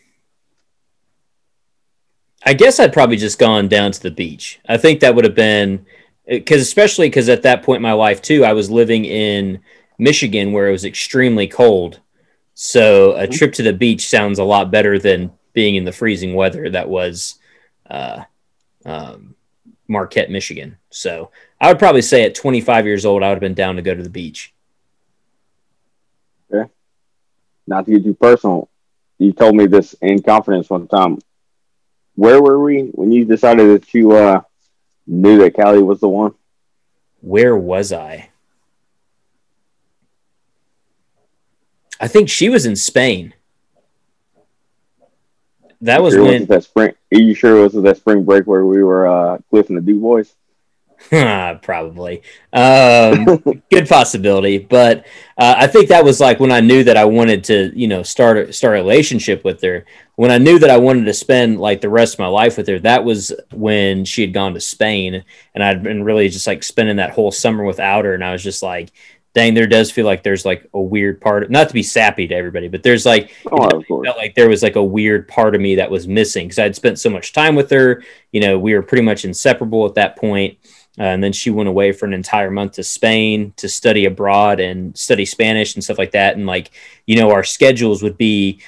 I 2.44 2.52
guess 2.52 2.78
I'd 2.78 2.92
probably 2.92 3.16
just 3.16 3.38
gone 3.38 3.66
down 3.66 3.92
to 3.92 4.02
the 4.02 4.10
beach. 4.10 4.60
I 4.68 4.76
think 4.76 5.00
that 5.00 5.14
would 5.14 5.24
have 5.24 5.34
been 5.34 5.86
because, 6.26 6.60
especially 6.60 7.08
because 7.08 7.30
at 7.30 7.44
that 7.44 7.62
point 7.62 7.78
in 7.78 7.82
my 7.82 7.94
life 7.94 8.20
too, 8.20 8.44
I 8.44 8.52
was 8.52 8.70
living 8.70 9.06
in 9.06 9.60
Michigan 9.96 10.52
where 10.52 10.68
it 10.68 10.72
was 10.72 10.84
extremely 10.84 11.48
cold. 11.48 12.00
So 12.52 13.12
a 13.12 13.22
mm-hmm. 13.22 13.32
trip 13.32 13.54
to 13.54 13.62
the 13.62 13.72
beach 13.72 14.06
sounds 14.06 14.38
a 14.38 14.44
lot 14.44 14.70
better 14.70 14.98
than 14.98 15.32
being 15.54 15.76
in 15.76 15.86
the 15.86 15.92
freezing 15.92 16.34
weather 16.34 16.68
that 16.68 16.90
was 16.90 17.36
uh, 17.88 18.24
um, 18.84 19.34
Marquette, 19.88 20.30
Michigan. 20.30 20.76
So 20.90 21.30
I 21.58 21.68
would 21.68 21.78
probably 21.78 22.02
say 22.02 22.24
at 22.24 22.34
25 22.34 22.84
years 22.84 23.06
old, 23.06 23.22
I 23.22 23.28
would 23.28 23.36
have 23.36 23.40
been 23.40 23.54
down 23.54 23.76
to 23.76 23.82
go 23.82 23.94
to 23.94 24.02
the 24.02 24.10
beach 24.10 24.52
not 27.66 27.86
to 27.86 27.92
get 27.92 28.04
too 28.04 28.14
personal, 28.14 28.68
you 29.18 29.32
told 29.32 29.56
me 29.56 29.66
this 29.66 29.94
in 30.00 30.22
confidence 30.22 30.70
one 30.70 30.86
time. 30.88 31.18
Where 32.14 32.42
were 32.42 32.58
we 32.62 32.82
when 32.82 33.12
you 33.12 33.24
decided 33.24 33.68
that 33.68 33.94
you 33.94 34.12
uh, 34.12 34.40
knew 35.06 35.38
that 35.38 35.54
Callie 35.54 35.82
was 35.82 36.00
the 36.00 36.08
one? 36.08 36.34
Where 37.20 37.56
was 37.56 37.92
I? 37.92 38.30
I 42.00 42.08
think 42.08 42.28
she 42.28 42.48
was 42.48 42.66
in 42.66 42.76
Spain. 42.76 43.34
That 45.82 46.02
was 46.02 46.14
sure 46.14 46.24
when 46.24 46.46
that 46.46 46.64
spring. 46.64 46.94
Are 47.12 47.18
you 47.18 47.34
sure 47.34 47.58
it 47.58 47.74
was 47.74 47.82
that 47.82 47.96
spring 47.96 48.24
break 48.24 48.46
where 48.46 48.64
we 48.64 48.82
were 48.82 49.06
uh, 49.06 49.38
Cliff 49.50 49.68
and 49.68 49.76
the 49.76 49.82
Duke 49.82 50.00
Boys? 50.00 50.34
Probably. 51.62 52.22
Um, 52.52 53.62
good 53.70 53.88
possibility, 53.88 54.58
but 54.58 55.06
uh, 55.38 55.54
I 55.58 55.66
think 55.66 55.88
that 55.88 56.04
was 56.04 56.20
like 56.20 56.40
when 56.40 56.50
I 56.50 56.60
knew 56.60 56.82
that 56.84 56.96
I 56.96 57.04
wanted 57.04 57.44
to, 57.44 57.72
you 57.78 57.86
know, 57.86 58.02
start 58.02 58.54
start 58.54 58.74
a 58.74 58.78
relationship 58.78 59.44
with 59.44 59.60
her. 59.62 59.84
When 60.16 60.30
I 60.30 60.38
knew 60.38 60.58
that 60.58 60.70
I 60.70 60.78
wanted 60.78 61.04
to 61.04 61.14
spend 61.14 61.60
like 61.60 61.80
the 61.80 61.90
rest 61.90 62.14
of 62.14 62.20
my 62.20 62.26
life 62.26 62.56
with 62.56 62.66
her, 62.68 62.78
that 62.80 63.04
was 63.04 63.32
when 63.52 64.04
she 64.04 64.22
had 64.22 64.32
gone 64.32 64.54
to 64.54 64.60
Spain, 64.60 65.22
and 65.54 65.62
I'd 65.62 65.82
been 65.82 66.02
really 66.02 66.28
just 66.28 66.46
like 66.46 66.62
spending 66.62 66.96
that 66.96 67.10
whole 67.10 67.30
summer 67.30 67.64
without 67.64 68.04
her, 68.04 68.14
and 68.14 68.24
I 68.24 68.32
was 68.32 68.42
just 68.42 68.62
like, 68.62 68.90
dang, 69.34 69.52
there 69.52 69.66
does 69.66 69.90
feel 69.90 70.06
like 70.06 70.22
there's 70.22 70.46
like 70.46 70.66
a 70.72 70.80
weird 70.80 71.20
part. 71.20 71.50
Not 71.50 71.68
to 71.68 71.74
be 71.74 71.82
sappy 71.82 72.26
to 72.26 72.34
everybody, 72.34 72.68
but 72.68 72.82
there's 72.82 73.04
like, 73.04 73.32
oh, 73.52 73.68
you 73.70 73.84
know, 73.90 74.02
felt 74.04 74.16
like 74.16 74.34
there 74.34 74.48
was 74.48 74.62
like 74.62 74.76
a 74.76 74.82
weird 74.82 75.28
part 75.28 75.54
of 75.54 75.60
me 75.60 75.76
that 75.76 75.90
was 75.90 76.08
missing 76.08 76.46
because 76.46 76.58
I'd 76.58 76.74
spent 76.74 76.98
so 76.98 77.10
much 77.10 77.34
time 77.34 77.54
with 77.54 77.70
her. 77.70 78.02
You 78.32 78.40
know, 78.40 78.58
we 78.58 78.74
were 78.74 78.82
pretty 78.82 79.04
much 79.04 79.26
inseparable 79.26 79.84
at 79.84 79.94
that 79.96 80.16
point 80.16 80.56
uh, 80.98 81.02
and 81.02 81.22
then 81.22 81.32
she 81.32 81.50
went 81.50 81.68
away 81.68 81.92
for 81.92 82.06
an 82.06 82.14
entire 82.14 82.50
month 82.50 82.72
to 82.72 82.82
Spain 82.82 83.52
to 83.56 83.68
study 83.68 84.06
abroad 84.06 84.60
and 84.60 84.96
study 84.96 85.26
Spanish 85.26 85.74
and 85.74 85.84
stuff 85.84 85.98
like 85.98 86.12
that. 86.12 86.36
And 86.36 86.46
like, 86.46 86.70
you 87.06 87.16
know, 87.16 87.30
our 87.32 87.44
schedules 87.44 88.02
would 88.02 88.16
be, 88.16 88.60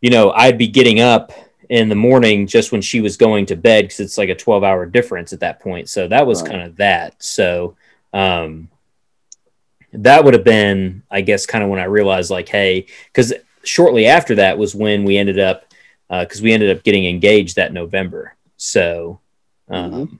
you 0.00 0.10
know, 0.10 0.30
I'd 0.30 0.56
be 0.56 0.66
getting 0.66 1.00
up 1.00 1.32
in 1.68 1.88
the 1.88 1.94
morning 1.94 2.46
just 2.46 2.72
when 2.72 2.80
she 2.80 3.00
was 3.00 3.16
going 3.16 3.46
to 3.46 3.56
bed 3.56 3.84
because 3.84 4.00
it's 4.00 4.18
like 4.18 4.30
a 4.30 4.34
12 4.34 4.64
hour 4.64 4.86
difference 4.86 5.32
at 5.34 5.40
that 5.40 5.60
point. 5.60 5.90
So 5.90 6.08
that 6.08 6.26
was 6.26 6.40
right. 6.40 6.52
kind 6.52 6.62
of 6.62 6.76
that. 6.76 7.22
So, 7.22 7.76
um, 8.14 8.70
that 9.92 10.24
would 10.24 10.34
have 10.34 10.44
been, 10.44 11.02
I 11.10 11.20
guess, 11.20 11.46
kind 11.46 11.62
of 11.62 11.70
when 11.70 11.78
I 11.78 11.84
realized, 11.84 12.30
like, 12.30 12.48
hey, 12.48 12.86
because 13.06 13.32
shortly 13.62 14.06
after 14.06 14.34
that 14.36 14.58
was 14.58 14.74
when 14.74 15.04
we 15.04 15.16
ended 15.16 15.38
up, 15.38 15.72
because 16.08 16.40
uh, 16.40 16.44
we 16.44 16.52
ended 16.52 16.76
up 16.76 16.82
getting 16.82 17.04
engaged 17.04 17.56
that 17.56 17.72
November. 17.72 18.34
So, 18.56 19.20
um, 19.68 19.92
mm-hmm 19.92 20.16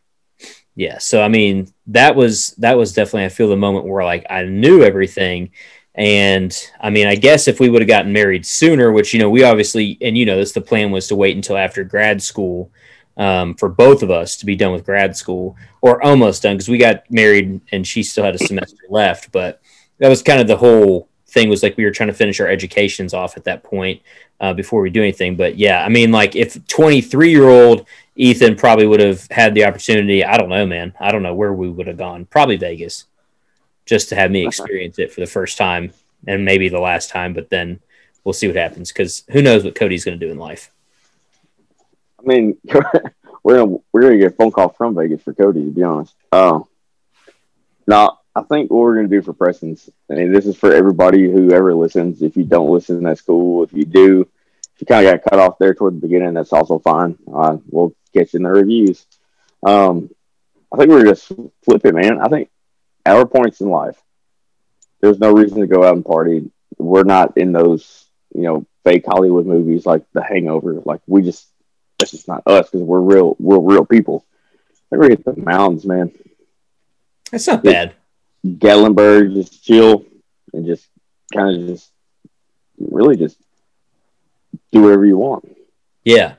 yeah 0.75 0.99
so 0.99 1.23
i 1.23 1.29
mean 1.29 1.73
that 1.87 2.17
was 2.17 2.51
that 2.59 2.77
was 2.77 2.93
definitely 2.93 3.25
i 3.25 3.29
feel 3.29 3.49
the 3.49 3.57
moment 3.57 3.87
where 3.87 4.05
like 4.05 4.27
i 4.31 4.43
knew 4.45 4.83
everything. 4.83 5.51
And 5.97 6.53
i 6.81 6.91
mean 6.91 7.07
i 7.07 7.15
guess 7.15 7.47
if 7.47 7.61
we 7.61 7.69
would 7.69 7.81
have 7.81 7.89
gotten 7.89 8.13
married 8.13 8.45
sooner 8.45 8.91
which 8.91 9.15
you 9.15 9.21
know 9.21 9.31
we 9.31 9.45
obviously 9.45 9.97
and 10.01 10.19
you 10.19 10.27
know 10.27 10.37
this 10.37 10.51
the 10.51 10.61
plan 10.61 10.91
was 10.91 11.07
to 11.07 11.15
wait 11.15 11.37
until 11.37 11.57
after 11.57 11.85
grad 11.85 12.21
school 12.21 12.73
um, 13.17 13.55
for 13.55 13.69
both 13.69 14.03
of 14.03 14.11
us 14.11 14.37
to 14.37 14.47
be 14.47 14.57
done 14.57 14.73
with 14.73 14.85
grad 14.85 15.17
school 15.17 15.57
or 15.81 16.03
almost 16.03 16.43
done 16.43 16.57
because 16.57 16.69
we 16.69 16.79
got 16.79 17.09
married 17.11 17.61
and 17.73 17.87
she 17.87 18.03
still 18.03 18.25
had 18.25 18.35
a 18.35 18.39
semester 18.39 18.77
left. 18.91 19.31
But 19.33 19.61
that 19.99 20.09
was 20.09 20.23
kind 20.23 20.41
of 20.41 20.47
the 20.47 20.57
whole 20.57 21.09
thing 21.27 21.49
was 21.49 21.63
like 21.63 21.77
we 21.77 21.85
were 21.85 21.91
trying 21.91 22.09
to 22.09 22.15
finish 22.15 22.41
our 22.41 22.49
educations 22.49 23.15
off 23.15 23.37
at 23.37 23.45
that 23.45 23.63
point 23.63 24.01
uh, 24.41 24.53
before 24.53 24.81
we 24.81 24.91
do 24.91 25.03
anything. 25.03 25.37
But 25.37 25.57
yeah 25.57 25.85
i 25.85 25.89
mean 25.89 26.13
like 26.13 26.37
if 26.37 26.65
23 26.67 27.31
year 27.31 27.49
old 27.49 27.87
Ethan 28.17 28.57
probably 28.57 28.87
would 28.87 29.01
have 29.01 29.27
had 29.31 29.55
the 29.55 29.65
opportunity. 29.65 30.25
I 30.25 30.37
don't 30.37 30.49
know, 30.49 30.67
man. 30.67 30.95
I 31.01 31.11
don't 31.11 31.23
know 31.23 31.35
where 31.35 31.53
we 31.53 31.69
would 31.69 31.87
have 31.87 31.97
gone. 31.97 32.27
Probably 32.27 32.57
Vegas, 32.57 33.05
just 33.87 34.09
to 34.11 34.17
have 34.17 34.31
me 34.31 34.47
experience 34.47 34.99
it 34.99 35.13
for 35.13 35.21
the 35.21 35.27
first 35.27 35.59
time 35.59 35.93
and 36.27 36.45
maybe 36.45 36.69
the 36.69 36.81
last 36.81 37.11
time. 37.11 37.35
But 37.35 37.51
then 37.51 37.81
we'll 38.23 38.33
see 38.33 38.47
what 38.47 38.57
happens 38.57 38.93
because 38.93 39.25
who 39.31 39.43
knows 39.43 39.65
what 39.65 39.75
Cody's 39.75 40.05
going 40.05 40.19
to 40.19 40.27
do 40.27 40.31
in 40.31 40.39
life. 40.39 40.71
I 42.19 42.23
mean, 42.23 42.57
we're 43.43 43.59
gonna 43.59 43.79
we're 43.93 44.03
gonna 44.03 44.19
get 44.19 44.33
a 44.33 44.37
phone 44.37 44.53
call 44.53 44.71
from 44.71 44.95
Vegas 44.95 45.23
for 45.23 45.35
Cody. 45.35 45.65
To 45.65 45.71
be 45.71 45.83
honest, 45.83 46.15
uh, 46.33 46.61
now 47.87 48.21
I 48.35 48.43
think 48.43 48.71
what 48.71 48.81
we're 48.81 48.95
going 48.95 49.09
to 49.09 49.17
do 49.17 49.23
for 49.23 49.33
Preston's, 49.33 49.89
and 50.09 50.35
this 50.35 50.47
is 50.47 50.57
for 50.57 50.73
everybody 50.73 51.31
who 51.31 51.53
ever 51.53 51.75
listens. 51.75 52.23
If 52.23 52.37
you 52.37 52.45
don't 52.45 52.71
listen, 52.71 53.03
that's 53.03 53.21
cool. 53.21 53.63
If 53.63 53.73
you 53.73 53.85
do, 53.85 54.29
if 54.75 54.81
you 54.81 54.87
kind 54.87 55.07
of 55.07 55.13
got 55.13 55.31
cut 55.31 55.39
off 55.39 55.59
there 55.59 55.75
toward 55.75 55.95
the 55.97 56.01
beginning, 56.01 56.35
that's 56.35 56.53
also 56.53 56.79
fine. 56.79 57.17
Uh, 57.33 57.59
we'll 57.69 57.95
catch 58.13 58.35
you 58.35 58.39
in 58.39 58.43
the 58.43 58.51
reviews. 58.51 59.07
Um, 59.65 60.11
I 60.73 60.77
think 60.77 60.91
we're 60.91 61.05
just 61.05 61.31
flipping, 61.63 61.95
man. 61.95 62.21
I 62.21 62.29
think 62.29 62.51
our 63.07 63.27
points 63.27 63.61
in 63.61 63.69
life, 63.69 63.97
there's 65.01 65.19
no 65.19 65.33
reason 65.33 65.61
to 65.61 65.67
go 65.67 65.85
out 65.85 65.95
and 65.95 66.05
party. 66.05 66.51
We're 66.79 67.05
not 67.05 67.37
in 67.37 67.53
those, 67.53 68.07
you 68.35 68.43
know, 68.43 68.67
fake 68.83 69.05
Hollywood 69.07 69.47
movies 69.47 69.87
like 69.87 70.05
The 70.13 70.23
Hangover. 70.23 70.83
Like 70.85 71.01
we 71.07 71.23
just, 71.23 71.47
that's 71.99 72.11
just 72.11 72.27
not 72.27 72.43
us 72.47 72.69
because 72.71 72.85
we're 72.85 73.01
real, 73.01 73.37
we're 73.39 73.61
real 73.61 73.85
people. 73.85 74.27
I 74.73 74.97
think 74.97 75.03
we 75.03 75.09
hit 75.11 75.25
the 75.25 75.37
mountains, 75.37 75.85
man. 75.85 76.13
That's 77.31 77.47
not 77.47 77.63
bad. 77.63 77.95
Gatlinburg, 78.45 79.35
just 79.35 79.65
chill 79.65 80.05
and 80.53 80.67
just 80.67 80.87
kind 81.33 81.63
of 81.63 81.69
just 81.69 81.91
really 82.79 83.17
just 83.17 83.39
do 84.75 84.83
whatever 84.83 85.07
you 85.07 85.17
want. 85.17 85.57
Yeah. 86.05 86.35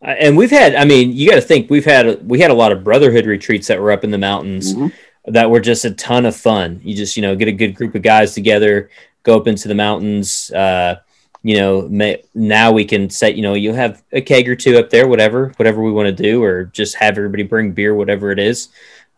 And 0.00 0.36
we've 0.36 0.50
had, 0.50 0.74
I 0.76 0.84
mean, 0.84 1.12
you 1.12 1.28
got 1.28 1.34
to 1.34 1.42
think 1.42 1.68
we've 1.68 1.84
had, 1.84 2.26
we 2.26 2.40
had 2.40 2.50
a 2.50 2.54
lot 2.54 2.72
of 2.72 2.82
brotherhood 2.82 3.26
retreats 3.26 3.66
that 3.66 3.80
were 3.80 3.92
up 3.92 4.02
in 4.04 4.10
the 4.10 4.16
mountains 4.18 4.74
Mhm. 4.74 4.92
that 5.26 5.50
were 5.50 5.60
just 5.60 5.84
a 5.84 5.90
ton 5.90 6.24
of 6.24 6.34
fun. 6.34 6.80
You 6.82 6.94
just, 6.96 7.16
you 7.16 7.22
know, 7.22 7.36
get 7.36 7.48
a 7.48 7.52
good 7.52 7.74
group 7.74 7.94
of 7.94 8.00
guys 8.02 8.32
together, 8.32 8.88
go 9.24 9.36
up 9.36 9.46
into 9.46 9.68
the 9.68 9.74
mountains. 9.74 10.50
Uh, 10.52 10.96
you 11.42 11.56
know, 11.56 11.86
may, 11.88 12.22
now 12.34 12.70
we 12.72 12.84
can 12.84 13.10
set, 13.10 13.34
you 13.34 13.42
know, 13.42 13.54
you'll 13.54 13.74
have 13.74 14.02
a 14.12 14.20
keg 14.20 14.48
or 14.48 14.54
two 14.56 14.78
up 14.78 14.88
there, 14.90 15.08
whatever, 15.08 15.52
whatever 15.56 15.82
we 15.82 15.90
want 15.92 16.06
to 16.14 16.22
do, 16.22 16.42
or 16.42 16.64
just 16.64 16.94
have 16.96 17.18
everybody 17.18 17.42
bring 17.42 17.72
beer, 17.72 17.94
whatever 17.94 18.30
it 18.30 18.38
is. 18.38 18.68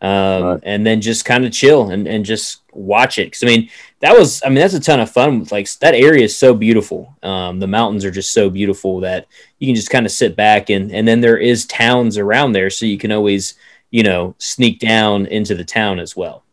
Um, 0.03 0.43
Right. 0.43 0.59
and 0.63 0.85
then 0.85 0.99
just 0.99 1.23
kind 1.23 1.45
of 1.45 1.53
chill 1.53 1.89
and, 1.91 2.05
and 2.09 2.25
just 2.25 2.61
watch 2.73 3.17
it. 3.17 3.31
Cause 3.31 3.41
I 3.41 3.45
mean, 3.45 3.69
that 4.01 4.17
was, 4.17 4.43
I 4.43 4.49
mean, 4.49 4.55
that's 4.55 4.73
a 4.73 4.79
ton 4.81 4.99
of 4.99 5.09
fun. 5.09 5.47
Like 5.49 5.71
that 5.79 5.95
area 5.95 6.25
is 6.25 6.37
so 6.37 6.53
beautiful. 6.53 7.15
Um, 7.23 7.61
the 7.61 7.67
mountains 7.67 8.03
are 8.03 8.11
just 8.11 8.33
so 8.33 8.49
beautiful 8.49 8.99
that 8.99 9.27
you 9.59 9.67
can 9.67 9.75
just 9.75 9.89
kind 9.89 10.05
of 10.05 10.11
sit 10.11 10.35
back 10.35 10.69
and, 10.69 10.91
and 10.91 11.07
then 11.07 11.21
there 11.21 11.37
is 11.37 11.65
towns 11.67 12.17
around 12.17 12.51
there. 12.51 12.69
So 12.69 12.85
you 12.85 12.97
can 12.97 13.13
always, 13.13 13.53
you 13.91 14.03
know, 14.03 14.35
sneak 14.39 14.79
down 14.79 15.25
into 15.27 15.55
the 15.55 15.63
town 15.63 15.99
as 15.99 16.17
well. 16.17 16.43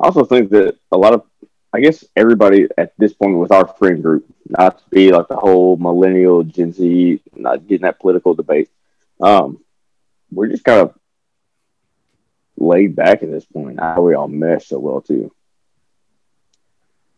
I 0.00 0.06
also 0.06 0.24
think 0.24 0.48
that 0.48 0.78
a 0.92 0.96
lot 0.96 1.12
of, 1.12 1.24
I 1.74 1.80
guess 1.80 2.04
everybody 2.16 2.68
at 2.78 2.94
this 2.96 3.12
point 3.12 3.36
with 3.36 3.52
our 3.52 3.66
friend 3.66 4.02
group, 4.02 4.24
not 4.48 4.78
to 4.78 4.84
be 4.88 5.12
like 5.12 5.28
the 5.28 5.36
whole 5.36 5.76
millennial 5.76 6.42
Gen 6.42 6.72
Z, 6.72 7.20
not 7.36 7.66
getting 7.66 7.82
that 7.82 8.00
political 8.00 8.32
debate. 8.32 8.70
Um, 9.20 9.62
we're 10.32 10.48
just 10.48 10.64
kind 10.64 10.80
of 10.80 10.94
laid 12.56 12.94
back 12.96 13.22
at 13.22 13.30
this 13.30 13.44
point. 13.44 13.80
How 13.80 14.02
we 14.02 14.14
all 14.14 14.28
mesh 14.28 14.68
so 14.68 14.78
well 14.78 15.00
too. 15.00 15.32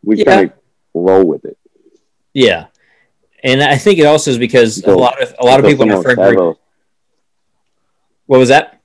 We 0.03 0.19
Yeah. 0.19 0.25
kind 0.25 0.51
of 0.51 0.53
roll 0.95 1.25
with 1.25 1.45
it. 1.45 1.59
Yeah. 2.33 2.67
And 3.43 3.63
I 3.63 3.77
think 3.77 3.99
it 3.99 4.07
also 4.07 4.31
is 4.31 4.39
because 4.39 4.83
a 4.85 4.95
lot 4.95 5.23
of, 5.23 5.35
a 5.39 5.45
lot 5.45 5.61
of 5.61 5.67
people 5.67 5.85
in 5.85 5.93
our 5.93 6.03
friend 6.03 6.37
group, 6.37 6.59
what 8.27 8.39
was 8.39 8.49
that? 8.49 8.81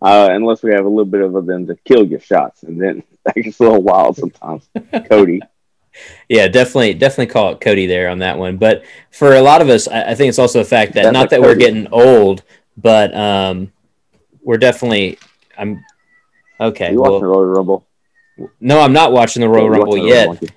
uh, 0.00 0.28
unless 0.30 0.62
we 0.62 0.70
have 0.70 0.84
a 0.84 0.88
little 0.88 1.04
bit 1.04 1.22
of 1.22 1.46
them 1.46 1.66
to 1.66 1.74
kill 1.84 2.06
your 2.06 2.20
shots, 2.20 2.62
and 2.62 2.80
then 2.80 3.02
that 3.24 3.34
gets 3.34 3.58
a 3.60 3.62
little 3.64 3.82
wild 3.82 4.16
sometimes. 4.16 4.68
Cody, 5.08 5.40
Yeah, 6.28 6.48
definitely, 6.48 6.94
definitely 6.94 7.32
call 7.32 7.52
it 7.52 7.60
Cody 7.60 7.86
there 7.86 8.08
on 8.08 8.18
that 8.20 8.38
one. 8.38 8.56
But 8.56 8.84
for 9.10 9.34
a 9.34 9.40
lot 9.40 9.60
of 9.60 9.68
us, 9.68 9.88
I, 9.88 10.10
I 10.10 10.14
think 10.14 10.28
it's 10.28 10.38
also 10.38 10.60
the 10.60 10.64
fact 10.64 10.92
that 10.94 11.04
That's 11.04 11.12
not 11.12 11.30
that 11.30 11.40
we're 11.40 11.56
getting 11.56 11.88
old, 11.88 12.42
but 12.76 13.14
um, 13.16 13.72
we're 14.48 14.56
definitely. 14.56 15.18
I'm 15.58 15.84
okay. 16.58 16.92
you 16.92 17.00
watching 17.00 17.20
the 17.20 17.28
Well, 17.28 17.40
Royal 17.44 17.44
Rumble? 17.54 17.86
no, 18.60 18.80
I'm 18.80 18.94
not 18.94 19.12
watching 19.12 19.40
the 19.42 19.48
Royal 19.48 19.68
Rumble 19.68 19.98
yet. 19.98 20.28
Rumble? 20.28 20.48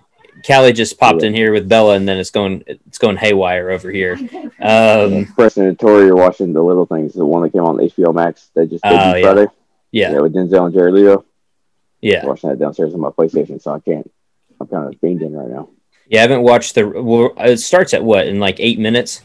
Callie 0.48 0.72
just 0.74 0.98
popped 0.98 1.22
Yeah. 1.22 1.28
in 1.28 1.34
here 1.36 1.52
with 1.52 1.68
Bella, 1.68 1.96
and 1.96 2.08
then 2.08 2.18
it's 2.18 2.32
going 2.32 2.64
it's 2.68 2.98
going 2.98 3.18
haywire 3.18 3.70
over 3.70 3.92
here. 3.92 4.18
Um, 4.62 5.26
Preston 5.36 5.66
and 5.68 5.78
Tori 5.78 6.10
are 6.10 6.16
watching 6.16 6.54
the 6.54 6.64
little 6.64 6.86
things, 6.86 7.14
the 7.14 7.26
one 7.26 7.44
that 7.44 7.52
came 7.52 7.64
on 7.64 7.78
HBO 7.78 8.14
Max. 8.14 8.50
They 8.56 8.66
just 8.66 8.82
did 8.84 8.94
Oh, 8.94 9.16
yeah. 9.16 9.22
Friday. 9.34 9.48
yeah, 9.92 10.18
with 10.20 10.34
Denzel 10.34 10.66
and 10.66 10.74
Jared 10.74 10.94
Leto. 10.94 11.26
yeah, 12.02 12.26
watching 12.26 12.50
that 12.50 12.60
downstairs 12.60 12.94
on 12.94 13.02
my 13.02 13.10
PlayStation, 13.10 13.62
so 13.62 13.74
I 13.74 13.80
can't. 13.82 14.10
I'm 14.62 14.68
kind 14.68 14.88
of 14.94 15.02
beamed 15.02 15.22
in 15.22 15.34
right 15.34 15.50
now. 15.50 15.68
yeah. 16.08 16.20
I 16.20 16.22
haven't 16.22 16.44
watched 16.44 16.76
the. 16.76 16.88
Well, 16.88 17.34
it 17.38 17.58
starts 17.58 17.94
at 17.94 18.04
what 18.04 18.26
in 18.28 18.40
like 18.40 18.56
eight 18.60 18.80
minutes. 18.80 19.22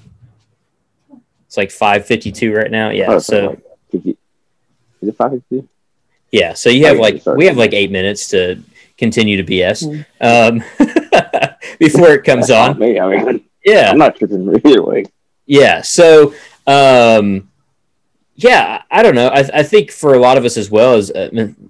It's 1.47 1.57
like 1.57 1.71
five 1.71 2.05
fifty 2.07 2.33
two 2.33 2.53
right 2.53 2.71
now. 2.71 2.91
Yeah, 2.91 3.07
Oh, 3.13 3.19
so. 3.21 3.47
like 3.51 3.63
50, 3.93 4.17
is 5.07 5.15
it 5.15 5.17
five 5.17 5.31
fifty? 5.31 5.67
Yeah, 6.33 6.55
so 6.55 6.69
you 6.71 6.87
have 6.87 6.99
Oh, 6.99 7.03
like 7.03 7.25
we 7.27 7.47
have 7.47 7.57
like 7.57 7.73
eight 7.73 7.91
minutes 7.91 8.29
to 8.29 8.61
continue 8.99 9.37
to 9.43 9.45
BS 9.45 9.85
Mm. 9.85 10.05
um, 10.21 11.51
before 11.79 12.09
it 12.11 12.25
comes 12.25 12.51
on. 12.51 12.79
me. 12.85 12.99
I 12.99 13.09
mean, 13.25 13.45
Yeah, 13.65 13.91
I'm 13.91 13.99
not 13.99 14.17
tripping 14.17 14.49
either 14.65 14.83
way. 14.83 15.05
yeah. 15.47 15.83
So, 15.83 16.35
um, 16.67 17.49
yeah, 18.35 18.83
I 18.91 19.03
don't 19.03 19.15
know. 19.15 19.29
I, 19.29 19.49
I 19.55 19.63
think 19.63 19.91
for 19.91 20.15
a 20.15 20.19
lot 20.19 20.37
of 20.37 20.45
us 20.45 20.57
as 20.57 20.71
well 20.71 20.95
as 20.95 21.11
uh, 21.11 21.29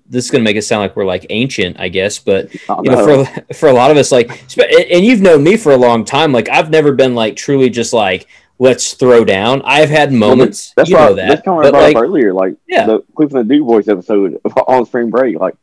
this 0.09 0.25
is 0.25 0.31
going 0.31 0.43
to 0.43 0.45
make 0.45 0.57
it 0.57 0.63
sound 0.63 0.81
like 0.83 0.97
we're 0.97 1.05
like 1.05 1.27
ancient, 1.31 1.79
I 1.79 1.89
guess, 1.89 2.19
but 2.19 2.49
I 2.69 2.77
you 2.83 2.91
know, 2.91 3.25
for 3.25 3.55
for 3.55 3.69
a 3.69 3.73
lot 3.73 3.91
of 3.93 3.97
us, 3.97 4.11
like, 4.11 4.29
and 4.59 5.05
you've 5.05 5.21
known 5.21 5.45
me 5.45 5.57
for 5.57 5.73
a 5.73 5.77
long 5.77 6.05
time. 6.05 6.33
Like, 6.33 6.49
I've 6.49 6.71
never 6.71 6.93
been 6.93 7.15
like 7.15 7.37
truly 7.37 7.71
just 7.71 7.93
like 7.93 8.27
let's 8.59 8.95
throw 8.95 9.25
down. 9.25 9.63
I've 9.65 9.91
had 9.91 10.13
moments, 10.13 10.73
that's 10.77 10.89
you 10.89 10.97
know 10.97 11.15
that, 11.15 11.29
that's 11.29 11.43
kind 11.43 11.59
of 11.59 11.65
but 11.65 11.73
what 11.75 11.83
I 11.83 11.87
like, 11.87 11.95
brought 11.95 12.05
up 12.05 12.09
earlier. 12.09 12.33
Like 12.33 12.57
Yeah. 12.67 12.87
the 12.87 13.05
Cleveland 13.15 13.49
Duke 13.49 13.67
Boys 13.67 13.89
episode 13.89 14.41
on 14.67 14.87
spring 14.87 15.11
break. 15.11 15.39
Like 15.39 15.57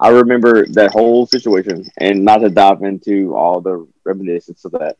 I 0.00 0.08
remember 0.08 0.66
that 0.66 0.90
whole 0.92 1.26
situation, 1.26 1.84
and 1.98 2.24
not 2.24 2.38
to 2.38 2.48
dive 2.48 2.82
into 2.82 3.34
all 3.36 3.60
the 3.60 3.86
reminiscence 4.04 4.64
of 4.64 4.72
that, 4.72 4.96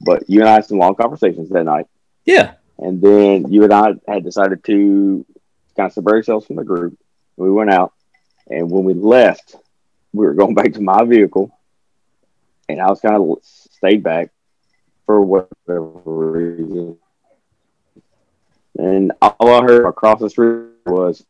but 0.00 0.28
you 0.28 0.40
and 0.40 0.48
I 0.48 0.54
had 0.54 0.66
some 0.66 0.78
long 0.78 0.94
conversations 0.94 1.48
that 1.50 1.64
night. 1.64 1.86
yeah, 2.26 2.54
And 2.78 3.00
then 3.00 3.50
you 3.50 3.64
and 3.64 3.72
I 3.72 3.94
had 4.06 4.24
decided 4.24 4.62
to 4.64 5.24
kind 5.76 5.86
of 5.86 5.92
separate 5.94 6.16
ourselves 6.16 6.46
from 6.46 6.56
the 6.56 6.64
group. 6.64 6.98
We 7.38 7.50
went 7.50 7.70
out, 7.70 7.94
and 8.50 8.70
when 8.70 8.84
we 8.84 8.92
left, 8.92 9.56
we 10.12 10.26
were 10.26 10.34
going 10.34 10.54
back 10.60 10.74
to 10.74 10.82
my 10.82 11.02
vehicle, 11.04 11.50
and 12.68 12.78
I 12.80 12.88
was 12.90 13.00
kind 13.00 13.16
of 13.16 13.38
stayed 13.42 14.02
back 14.02 14.30
for 15.06 15.20
whatever 15.20 15.88
reason. 16.30 16.98
And 18.78 19.12
all 19.20 19.54
I 19.54 19.62
heard 19.62 19.86
across 19.86 20.20
the 20.20 20.30
street 20.30 20.70
was 20.86 21.24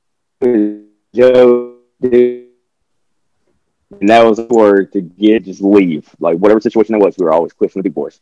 Joe, 1.14 1.76
dude. 2.00 2.48
and 4.00 4.08
that 4.08 4.24
was 4.24 4.38
the 4.38 4.44
word 4.44 4.92
to 4.92 5.00
get 5.00 5.44
just 5.44 5.60
leave. 5.60 6.08
Like 6.20 6.38
whatever 6.38 6.60
situation 6.60 6.94
it 6.94 6.98
was, 6.98 7.16
we 7.18 7.24
were 7.24 7.32
always 7.32 7.52
Cliff 7.52 7.74
and 7.74 7.84
the 7.84 7.88
big 7.88 7.94
boys. 7.94 8.20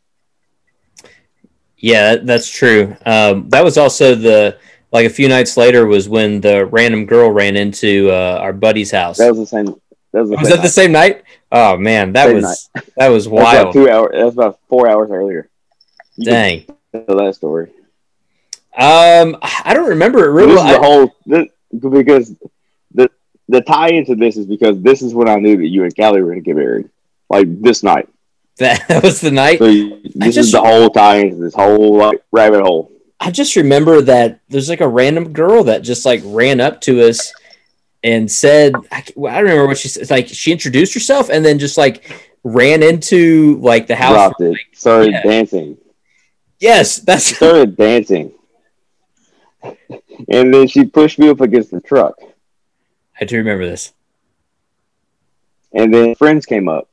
Yeah, 1.77 2.17
that's 2.17 2.51
true. 2.51 2.97
Um, 3.07 3.49
that 3.51 3.65
was 3.65 3.79
also 3.79 4.15
the 4.15 4.59
like 4.93 5.07
a 5.07 5.11
few 5.11 5.29
nights 5.29 5.57
later 5.57 5.87
was 5.87 6.09
when 6.09 6.41
the 6.41 6.67
random 6.67 7.07
girl 7.07 7.31
ran 7.31 7.57
into 7.57 8.11
uh, 8.11 8.39
our 8.41 8.53
buddy's 8.53 8.91
house. 8.91 9.19
That 9.19 9.31
was 9.31 9.39
the 9.39 9.47
same. 9.47 9.67
That 10.13 10.21
was 10.21 10.31
the 10.31 10.37
was 10.37 10.49
that 10.49 10.63
the 10.63 10.69
same 10.69 10.93
night? 10.93 11.23
Oh 11.53 11.77
man, 11.77 12.13
that 12.13 12.27
Same 12.27 12.37
was 12.37 12.71
that 12.97 13.09
was 13.09 13.25
That's 13.27 13.27
about 13.27 13.65
wild. 13.65 13.73
two 13.73 13.89
hours. 13.91 14.11
That's 14.15 14.35
about 14.35 14.59
four 14.69 14.89
hours 14.89 15.11
earlier. 15.11 15.49
You 16.17 16.25
Dang. 16.27 16.67
tell 16.93 17.17
that 17.19 17.35
story. 17.35 17.71
Um, 18.77 19.37
I 19.43 19.73
don't 19.75 19.89
remember 19.89 20.21
it 20.31 20.47
This 20.47 20.47
really. 20.57 20.69
is 20.71 20.77
the 20.77 20.83
whole 20.83 21.17
this, 21.27 21.49
because 21.91 22.35
the 22.95 23.11
the 23.49 23.61
tie 23.63 23.89
into 23.91 24.15
this 24.15 24.37
is 24.37 24.47
because 24.47 24.81
this 24.81 25.03
is 25.03 25.13
when 25.13 25.29
I 25.29 25.37
knew 25.37 25.57
that 25.57 25.67
you 25.67 25.83
and 25.85 25.95
Callie 25.95 26.21
were 26.23 26.29
going 26.29 26.39
to 26.43 26.45
get 26.45 26.57
married, 26.57 26.89
like 27.29 27.61
this 27.61 27.83
night. 27.83 28.09
that, 28.59 28.85
that 28.89 29.03
was 29.03 29.21
the 29.21 29.31
night. 29.33 29.59
So 29.59 29.67
you- 29.67 30.01
this 30.15 30.37
just- 30.37 30.39
is 30.49 30.53
the 30.53 30.61
whole 30.61 30.89
tie 30.91 31.17
into 31.17 31.37
this 31.37 31.55
whole 31.55 31.97
like 31.97 32.23
rabbit 32.31 32.63
hole. 32.63 32.93
I 33.19 33.31
just 33.31 33.57
remember 33.57 34.01
that 34.03 34.41
there's 34.49 34.69
like 34.71 34.81
a 34.81 34.89
random 34.89 35.33
girl 35.33 35.65
that 35.65 35.83
just 35.83 36.07
like 36.07 36.23
ran 36.25 36.59
up 36.61 36.81
to 36.83 37.03
us 37.07 37.35
and 38.03 38.31
said, 38.31 38.75
I, 38.91 39.05
well, 39.15 39.33
I 39.33 39.37
don't 39.37 39.45
remember 39.45 39.67
what 39.67 39.79
she 39.79 39.89
said. 39.89 40.11
Like 40.11 40.29
she 40.29 40.53
introduced 40.53 40.95
herself 40.95 41.29
and 41.29 41.45
then 41.45 41.59
just 41.59 41.77
like 41.77 42.11
ran 42.45 42.83
into 42.83 43.59
like 43.61 43.87
the 43.87 43.97
house. 43.97 44.13
Dropped 44.13 44.41
it. 44.41 44.59
Started 44.73 45.13
yeah. 45.13 45.23
dancing. 45.23 45.79
Yes, 46.59 46.99
that's 46.99 47.25
Started 47.37 47.77
dancing. 47.77 48.33
And 49.63 50.53
then 50.53 50.69
she 50.69 50.85
pushed 50.85 51.19
me 51.19 51.29
up 51.29 51.41
against 51.41 51.71
the 51.71 51.81
truck. 51.81 52.15
I 53.21 53.25
do 53.25 53.37
remember 53.37 53.67
this. 53.67 53.93
And 55.73 55.93
then 55.93 56.15
friends 56.15 56.47
came 56.47 56.69
up. 56.69 56.89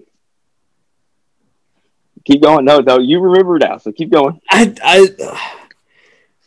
Keep 2.25 2.43
going. 2.43 2.65
No, 2.65 2.79
no, 2.79 2.99
you 2.99 3.21
remember 3.21 3.57
now, 3.57 3.77
so 3.77 3.93
keep 3.93 4.11
going. 4.11 4.41
I 4.51 4.75
I 4.83 5.57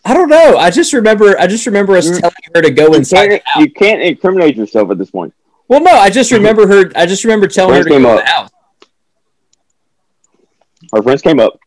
I 0.05 0.15
don't 0.15 0.29
know. 0.29 0.57
I 0.57 0.71
just 0.71 0.93
remember 0.93 1.39
I 1.39 1.47
just 1.47 1.67
remember 1.67 1.97
us 1.97 2.07
You're- 2.07 2.21
telling 2.21 2.35
her 2.55 2.63
to 2.63 2.71
go 2.71 2.89
You 2.89 2.95
inside. 2.95 3.29
can't, 3.29 3.43
the 3.43 3.51
house. 3.51 3.61
you 3.63 3.73
can't 3.73 4.01
incriminate 4.03 4.57
yourself 4.57 4.91
at 4.91 4.99
this 4.99 5.11
point. 5.11 5.35
Well, 5.69 5.81
no, 5.81 5.93
I 5.93 6.11
just 6.11 6.31
mm-hmm. 6.31 6.39
remember 6.39 6.67
her. 6.67 6.91
I 6.97 7.07
just 7.07 7.23
remember 7.25 7.47
telling 7.47 7.77
her 7.77 7.85
to 7.85 7.89
go 7.89 7.97
came 7.97 8.07
up. 8.07 8.19
the 8.19 8.27
house. 8.27 8.51
Our 10.93 11.03
friends 11.03 11.23
came 11.23 11.39
up. 11.39 11.59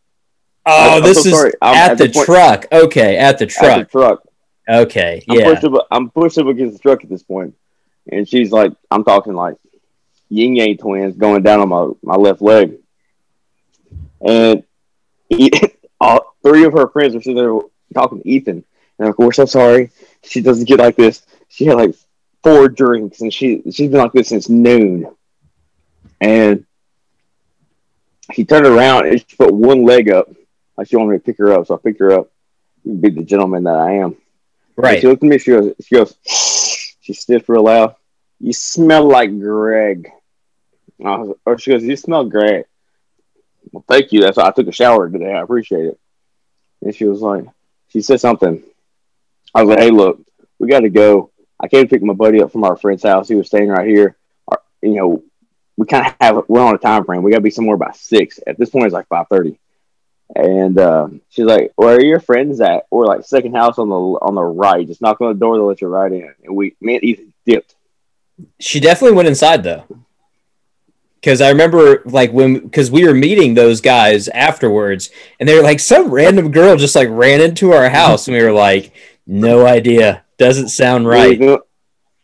Oh, 0.65 0.97
I'm 0.97 1.03
this 1.03 1.23
so 1.23 1.29
is 1.29 1.35
sorry. 1.35 1.53
At, 1.61 1.91
at 1.91 1.97
the 1.97 2.07
the 2.07 2.25
truck. 2.25 2.65
Okay, 2.71 3.17
at 3.17 3.37
the 3.37 3.45
At 3.45 3.49
truck. 3.49 3.79
the 3.79 3.85
truck. 3.85 4.23
Okay, 4.67 5.23
I'm 5.29 5.39
yeah. 5.39 5.53
pushed 5.53 5.63
up. 5.63 5.87
I'm 5.91 6.09
pushed 6.09 6.37
up 6.37 6.47
against 6.47 6.77
the 6.77 6.79
truck 6.79 7.03
at 7.03 7.09
this 7.09 7.23
point, 7.23 7.55
and 8.11 8.27
she's 8.27 8.51
like, 8.51 8.73
I'm 8.89 9.03
talking 9.03 9.33
like 9.33 9.55
Ying 10.33 10.55
Yang 10.55 10.77
Twins 10.77 11.15
going 11.15 11.43
down 11.43 11.59
on 11.59 11.69
my, 11.69 11.91
my 12.01 12.15
left 12.15 12.41
leg. 12.41 12.77
And 14.19 14.63
he, 15.29 15.51
all 16.01 16.35
three 16.43 16.63
of 16.65 16.73
her 16.73 16.87
friends 16.89 17.13
were 17.13 17.21
sitting 17.21 17.35
there 17.35 17.53
talking 17.93 18.21
to 18.21 18.27
Ethan. 18.27 18.63
And 18.99 19.09
of 19.09 19.15
course, 19.15 19.39
I'm 19.39 19.47
sorry. 19.47 19.91
She 20.23 20.41
doesn't 20.41 20.67
get 20.67 20.79
like 20.79 20.95
this. 20.95 21.25
She 21.49 21.65
had 21.65 21.77
like 21.77 21.95
four 22.43 22.67
drinks 22.67 23.21
and 23.21 23.33
she 23.33 23.61
she's 23.71 23.89
been 23.89 24.01
like 24.01 24.13
this 24.13 24.29
since 24.29 24.49
noon. 24.49 25.07
And 26.21 26.65
he 28.31 28.45
turned 28.45 28.65
around 28.65 29.07
and 29.07 29.19
she 29.19 29.35
put 29.35 29.53
one 29.53 29.83
leg 29.85 30.09
up. 30.09 30.29
Like 30.77 30.87
she 30.87 30.95
wanted 30.95 31.11
me 31.11 31.17
to 31.17 31.23
pick 31.23 31.37
her 31.37 31.53
up, 31.53 31.67
so 31.67 31.75
I 31.75 31.77
picked 31.77 31.99
her 31.99 32.13
up. 32.13 32.31
Be 32.83 33.09
the 33.09 33.23
gentleman 33.23 33.63
that 33.63 33.75
I 33.75 33.93
am. 33.97 34.17
Right. 34.75 34.93
And 34.93 35.01
she 35.01 35.07
looked 35.07 35.23
at 35.23 35.29
me. 35.29 35.37
She 35.37 35.51
goes. 35.51 35.73
She 35.81 35.95
goes. 35.95 36.15
She 37.01 37.13
sniffed 37.13 37.49
real 37.49 37.63
loud. 37.63 37.95
You 38.39 38.53
smell 38.53 39.07
like 39.07 39.37
Greg. 39.39 40.09
Was, 40.97 41.35
or 41.45 41.57
she 41.57 41.71
goes. 41.71 41.83
You 41.83 41.95
smell 41.95 42.25
great. 42.25 42.65
Well, 43.71 43.85
thank 43.87 44.11
you. 44.11 44.21
That's 44.21 44.37
why 44.37 44.47
I 44.47 44.51
took 44.51 44.67
a 44.67 44.71
shower 44.71 45.09
today. 45.09 45.33
I 45.33 45.41
appreciate 45.41 45.85
it. 45.85 45.99
And 46.81 46.95
she 46.95 47.05
was 47.05 47.21
like, 47.21 47.45
she 47.93 48.01
said 48.01 48.19
something. 48.19 48.61
I 49.55 49.63
was 49.63 49.69
like, 49.69 49.79
hey, 49.79 49.91
look, 49.91 50.19
we 50.59 50.67
got 50.67 50.81
to 50.81 50.89
go. 50.89 51.31
I 51.59 51.67
came 51.67 51.83
to 51.83 51.89
pick 51.89 52.01
my 52.01 52.13
buddy 52.13 52.41
up 52.41 52.51
from 52.51 52.63
our 52.63 52.75
friend's 52.75 53.03
house. 53.03 53.29
He 53.29 53.35
was 53.35 53.47
staying 53.47 53.69
right 53.69 53.87
here. 53.87 54.17
Our, 54.47 54.59
you 54.81 54.95
know, 54.95 55.23
we 55.77 55.85
kind 55.87 56.07
of 56.07 56.15
have 56.19 56.43
we're 56.47 56.61
on 56.61 56.75
a 56.75 56.79
time 56.79 57.05
frame. 57.05 57.23
We 57.23 57.31
got 57.31 57.37
to 57.37 57.43
be 57.43 57.51
somewhere 57.51 57.77
by 57.77 57.91
six. 57.93 58.39
At 58.45 58.57
this 58.57 58.71
point, 58.71 58.85
it's 58.85 58.93
like 58.93 59.07
five 59.07 59.27
thirty. 59.29 59.59
And 60.35 60.77
uh, 60.79 61.09
she's 61.29 61.45
like, 61.45 61.71
"Where 61.75 61.95
are 61.95 62.01
your 62.01 62.19
friends 62.19 62.59
at?" 62.61 62.85
We're 62.89 63.05
like 63.05 63.23
second 63.23 63.55
house 63.55 63.77
on 63.77 63.89
the 63.89 63.95
on 63.95 64.33
the 64.35 64.43
right. 64.43 64.87
Just 64.87 65.01
knock 65.01 65.21
on 65.21 65.27
the 65.27 65.39
door, 65.39 65.57
they'll 65.57 65.67
let 65.67 65.81
you 65.81 65.87
right 65.87 66.11
in. 66.11 66.33
And 66.43 66.55
we, 66.55 66.75
me 66.81 66.95
and 66.95 67.03
Ethan 67.03 67.33
dipped. 67.45 67.75
She 68.59 68.79
definitely 68.79 69.15
went 69.15 69.27
inside 69.27 69.63
though, 69.63 69.83
because 71.23 71.39
I 71.39 71.49
remember 71.49 72.01
like 72.05 72.33
when 72.33 72.59
because 72.59 72.91
we 72.91 73.07
were 73.07 73.13
meeting 73.13 73.53
those 73.53 73.79
guys 73.79 74.27
afterwards, 74.27 75.09
and 75.39 75.47
they 75.47 75.55
were 75.55 75.61
like 75.61 75.79
some 75.79 76.11
random 76.11 76.51
girl 76.51 76.75
just 76.75 76.97
like 76.97 77.07
ran 77.09 77.39
into 77.39 77.71
our 77.71 77.89
house, 77.89 78.27
and 78.27 78.35
we 78.35 78.43
were 78.43 78.51
like, 78.51 78.93
"No 79.25 79.65
idea, 79.65 80.25
doesn't 80.37 80.67
sound 80.67 81.07
right." 81.07 81.39
We, 81.39 81.57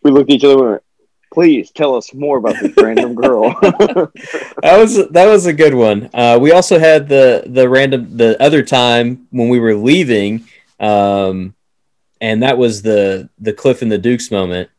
we 0.03 0.11
looked 0.11 0.29
at 0.29 0.35
each 0.35 0.43
other. 0.43 0.59
and 0.59 0.69
went, 0.71 0.83
Please 1.31 1.71
tell 1.71 1.95
us 1.95 2.13
more 2.13 2.39
about 2.39 2.55
this 2.59 2.73
random 2.75 3.13
girl. 3.15 3.51
that 3.61 4.75
was 4.77 5.07
that 5.09 5.27
was 5.27 5.45
a 5.45 5.53
good 5.53 5.75
one. 5.75 6.09
Uh, 6.13 6.37
we 6.41 6.51
also 6.51 6.77
had 6.77 7.07
the 7.07 7.43
the 7.45 7.69
random 7.69 8.17
the 8.17 8.41
other 8.41 8.63
time 8.63 9.27
when 9.29 9.47
we 9.47 9.59
were 9.59 9.75
leaving, 9.75 10.45
um, 10.79 11.55
and 12.19 12.43
that 12.43 12.57
was 12.57 12.81
the 12.81 13.29
the 13.39 13.53
Cliff 13.53 13.81
and 13.81 13.91
the 13.91 13.97
Dukes 13.97 14.29
moment. 14.29 14.69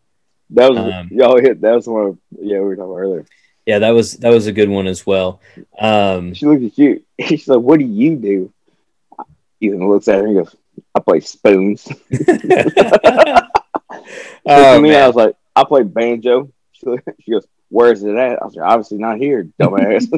That 0.50 0.72
was 0.72 0.92
um, 0.92 1.08
y'all 1.12 1.40
hit. 1.40 1.60
That 1.62 1.76
was 1.76 1.86
one. 1.86 2.18
Yeah, 2.32 2.58
we 2.58 2.64
were 2.64 2.76
talking 2.76 2.90
about 2.90 2.98
earlier. 2.98 3.26
Yeah, 3.70 3.78
that 3.78 3.90
was 3.90 4.14
that 4.14 4.30
was 4.30 4.48
a 4.48 4.52
good 4.52 4.68
one 4.68 4.88
as 4.88 5.06
well. 5.06 5.40
Um, 5.78 6.34
she 6.34 6.44
looks 6.44 6.64
at 6.64 6.76
you. 6.78 7.04
She's 7.20 7.46
like, 7.46 7.60
"What 7.60 7.78
do 7.78 7.84
you 7.84 8.16
do?" 8.16 8.52
Ethan 9.60 9.88
looks 9.88 10.08
at 10.08 10.18
her 10.18 10.26
and 10.26 10.38
goes, 10.38 10.56
"I 10.92 10.98
play 10.98 11.20
spoons." 11.20 11.86
oh, 14.44 14.80
me, 14.80 14.90
man. 14.90 15.04
I 15.04 15.06
was 15.06 15.14
like, 15.14 15.36
I 15.54 15.62
play 15.62 15.84
banjo. 15.84 16.50
She, 16.72 16.84
she 17.20 17.30
goes, 17.30 17.46
Where's 17.68 18.02
it 18.02 18.16
at? 18.16 18.42
I 18.42 18.44
was 18.44 18.56
like, 18.56 18.68
Obviously 18.68 18.98
not 18.98 19.18
here, 19.18 19.44
dumbass. 19.60 20.08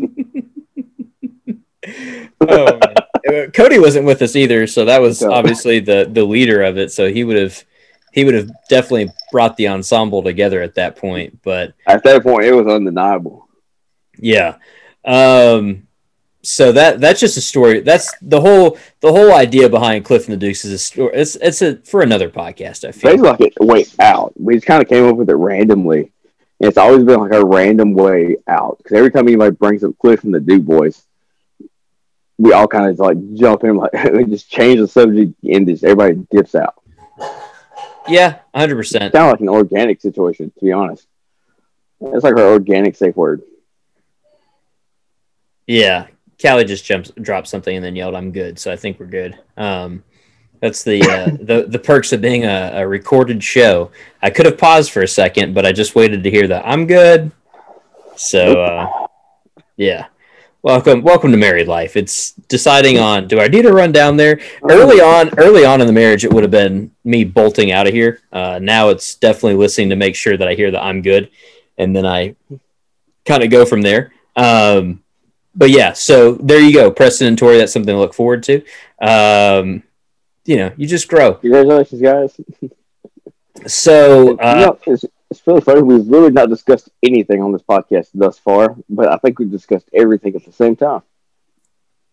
oh, 2.40 2.46
man. 2.48 2.80
Uh, 3.28 3.50
Cody 3.50 3.78
wasn't 3.78 4.06
with 4.06 4.22
us 4.22 4.34
either, 4.34 4.66
so 4.66 4.86
that 4.86 5.02
was 5.02 5.22
obviously 5.22 5.78
the 5.78 6.08
the 6.10 6.24
leader 6.24 6.62
of 6.62 6.78
it. 6.78 6.90
So 6.90 7.12
he 7.12 7.22
would 7.22 7.36
have 7.36 7.62
he 8.12 8.24
would 8.24 8.34
have 8.34 8.50
definitely 8.68 9.10
brought 9.32 9.56
the 9.56 9.68
ensemble 9.68 10.22
together 10.22 10.62
at 10.62 10.74
that 10.76 10.96
point. 10.96 11.40
But 11.42 11.74
at 11.86 12.04
that 12.04 12.22
point, 12.22 12.44
it 12.44 12.52
was 12.52 12.66
undeniable. 12.66 13.48
Yeah. 14.18 14.56
Um, 15.04 15.88
so 16.42 16.72
that 16.72 17.00
that's 17.00 17.20
just 17.20 17.36
a 17.36 17.40
story. 17.40 17.80
That's 17.80 18.12
the 18.20 18.40
whole 18.40 18.78
the 19.00 19.12
whole 19.12 19.32
idea 19.32 19.68
behind 19.68 20.04
Cliff 20.04 20.26
and 20.26 20.34
the 20.34 20.36
Dukes 20.36 20.64
is 20.64 20.72
a 20.72 20.78
story. 20.78 21.12
It's 21.14 21.36
it's 21.36 21.62
a 21.62 21.76
for 21.78 22.02
another 22.02 22.28
podcast. 22.28 22.86
I 22.86 22.92
feel 22.92 23.16
like 23.18 23.40
it 23.40 23.54
way 23.60 23.86
out. 24.00 24.32
We 24.38 24.54
just 24.54 24.66
kind 24.66 24.82
of 24.82 24.88
came 24.88 25.06
up 25.06 25.16
with 25.16 25.30
it 25.30 25.34
randomly. 25.34 26.12
And 26.60 26.68
It's 26.68 26.78
always 26.78 27.04
been 27.04 27.20
like 27.20 27.32
a 27.32 27.44
random 27.44 27.94
way 27.94 28.36
out 28.46 28.78
because 28.78 28.96
every 28.96 29.10
time 29.10 29.26
anybody 29.28 29.54
brings 29.54 29.84
up 29.84 29.98
Cliff 29.98 30.24
and 30.24 30.34
the 30.34 30.40
Duke 30.40 30.64
Boys, 30.64 31.04
we 32.38 32.52
all 32.52 32.66
kind 32.68 32.90
of 32.90 32.98
like 32.98 33.18
jump 33.34 33.62
in 33.64 33.76
like 33.76 33.92
we 34.12 34.24
just 34.24 34.50
change 34.50 34.80
the 34.80 34.88
subject 34.88 35.34
and 35.44 35.66
just 35.66 35.84
everybody 35.84 36.26
dips 36.30 36.54
out. 36.56 36.74
Yeah, 38.08 38.40
hundred 38.54 38.76
percent. 38.76 39.12
Sound 39.12 39.30
like 39.30 39.40
an 39.40 39.48
organic 39.48 40.00
situation, 40.00 40.52
to 40.58 40.64
be 40.64 40.72
honest. 40.72 41.06
It's 42.00 42.24
like 42.24 42.36
our 42.36 42.52
organic 42.52 42.96
safe 42.96 43.16
word. 43.16 43.42
Yeah, 45.66 46.08
Callie 46.40 46.64
just 46.64 46.84
jumped, 46.84 47.14
dropped 47.22 47.48
something, 47.48 47.74
and 47.74 47.84
then 47.84 47.94
yelled, 47.94 48.14
"I'm 48.14 48.32
good." 48.32 48.58
So 48.58 48.72
I 48.72 48.76
think 48.76 48.98
we're 48.98 49.06
good. 49.06 49.38
Um, 49.56 50.02
that's 50.60 50.82
the 50.82 51.02
uh, 51.02 51.24
the 51.40 51.66
the 51.68 51.78
perks 51.78 52.12
of 52.12 52.20
being 52.20 52.44
a, 52.44 52.72
a, 52.74 52.88
recorded 52.88 53.42
show. 53.42 53.90
I 54.20 54.30
could 54.30 54.46
have 54.46 54.58
paused 54.58 54.90
for 54.90 55.02
a 55.02 55.08
second, 55.08 55.54
but 55.54 55.64
I 55.64 55.72
just 55.72 55.94
waited 55.94 56.24
to 56.24 56.30
hear 56.30 56.48
that 56.48 56.66
I'm 56.66 56.86
good. 56.86 57.30
So 58.16 58.60
uh, 58.60 59.06
yeah, 59.76 60.06
welcome 60.62 61.02
welcome 61.02 61.32
to 61.32 61.36
married 61.36 61.66
life. 61.66 61.96
It's 61.96 62.32
deciding 62.32 62.98
on 62.98 63.26
do 63.26 63.40
I 63.40 63.48
need 63.48 63.62
to 63.62 63.72
run 63.72 63.92
down 63.92 64.16
there 64.16 64.40
early 64.62 65.00
on. 65.00 65.30
Early 65.38 65.64
on 65.64 65.80
in 65.80 65.86
the 65.86 65.92
marriage, 65.92 66.24
it 66.24 66.32
would 66.32 66.44
have 66.44 66.50
been 66.50 66.92
me 67.04 67.24
bolting 67.24 67.72
out 67.72 67.86
of 67.86 67.92
here. 67.92 68.20
Uh, 68.32 68.58
now 68.62 68.88
it's 68.88 69.16
definitely 69.16 69.54
listening 69.54 69.90
to 69.90 69.96
make 69.96 70.14
sure 70.14 70.36
that 70.36 70.48
I 70.48 70.54
hear 70.54 70.70
that 70.70 70.82
I'm 70.82 71.02
good, 71.02 71.30
and 71.76 71.94
then 71.94 72.06
I 72.06 72.36
kind 73.24 73.42
of 73.42 73.50
go 73.50 73.64
from 73.64 73.82
there. 73.82 74.12
Um, 74.36 75.02
but 75.54 75.70
yeah, 75.70 75.92
so 75.92 76.34
there 76.34 76.60
you 76.60 76.72
go, 76.72 76.90
Preston 76.90 77.26
and 77.26 77.38
Tori. 77.38 77.58
That's 77.58 77.72
something 77.72 77.94
to 77.94 77.98
look 77.98 78.14
forward 78.14 78.42
to. 78.44 78.62
Um, 79.00 79.82
you 80.44 80.56
know, 80.56 80.72
you 80.76 80.86
just 80.86 81.08
grow. 81.08 81.34
Congratulations, 81.34 82.00
guys. 82.00 82.40
so 83.66 84.38
uh, 84.38 84.76
you 84.86 84.92
know, 84.92 84.98
it's, 85.38 85.46
really 85.46 85.60
funny. 85.60 85.82
We've 85.82 86.06
really 86.06 86.30
not 86.30 86.48
discussed 86.48 86.88
anything 87.02 87.42
on 87.42 87.52
this 87.52 87.62
podcast 87.62 88.08
thus 88.14 88.38
far, 88.38 88.76
but 88.88 89.08
I 89.08 89.16
think 89.16 89.38
we've 89.38 89.50
discussed 89.50 89.88
everything 89.92 90.34
at 90.36 90.44
the 90.44 90.52
same 90.52 90.76
time. 90.76 91.02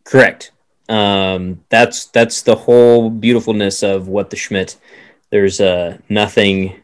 Correct. 0.03 0.51
Um, 0.87 1.63
that's 1.69 2.05
that's 2.07 2.41
the 2.41 2.55
whole 2.55 3.11
beautifulness 3.11 3.83
of 3.83 4.07
what 4.07 4.31
the 4.31 4.35
Schmidt. 4.35 4.77
There's 5.29 5.61
uh, 5.61 5.99
nothing 6.09 6.81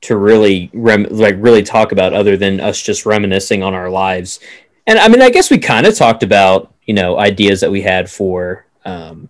to 0.00 0.16
really 0.16 0.70
rem- 0.72 1.08
like 1.10 1.34
really 1.38 1.62
talk 1.62 1.92
about 1.92 2.14
other 2.14 2.36
than 2.36 2.60
us 2.60 2.80
just 2.80 3.04
reminiscing 3.04 3.62
on 3.62 3.74
our 3.74 3.90
lives 3.90 4.40
and 4.88 4.98
I 4.98 5.06
mean, 5.08 5.20
I 5.20 5.28
guess 5.28 5.50
we 5.50 5.58
kind 5.58 5.86
of 5.86 5.94
talked 5.94 6.22
about 6.22 6.72
you 6.86 6.94
know 6.94 7.18
ideas 7.18 7.60
that 7.60 7.70
we 7.70 7.82
had 7.82 8.10
for 8.10 8.64
um, 8.86 9.28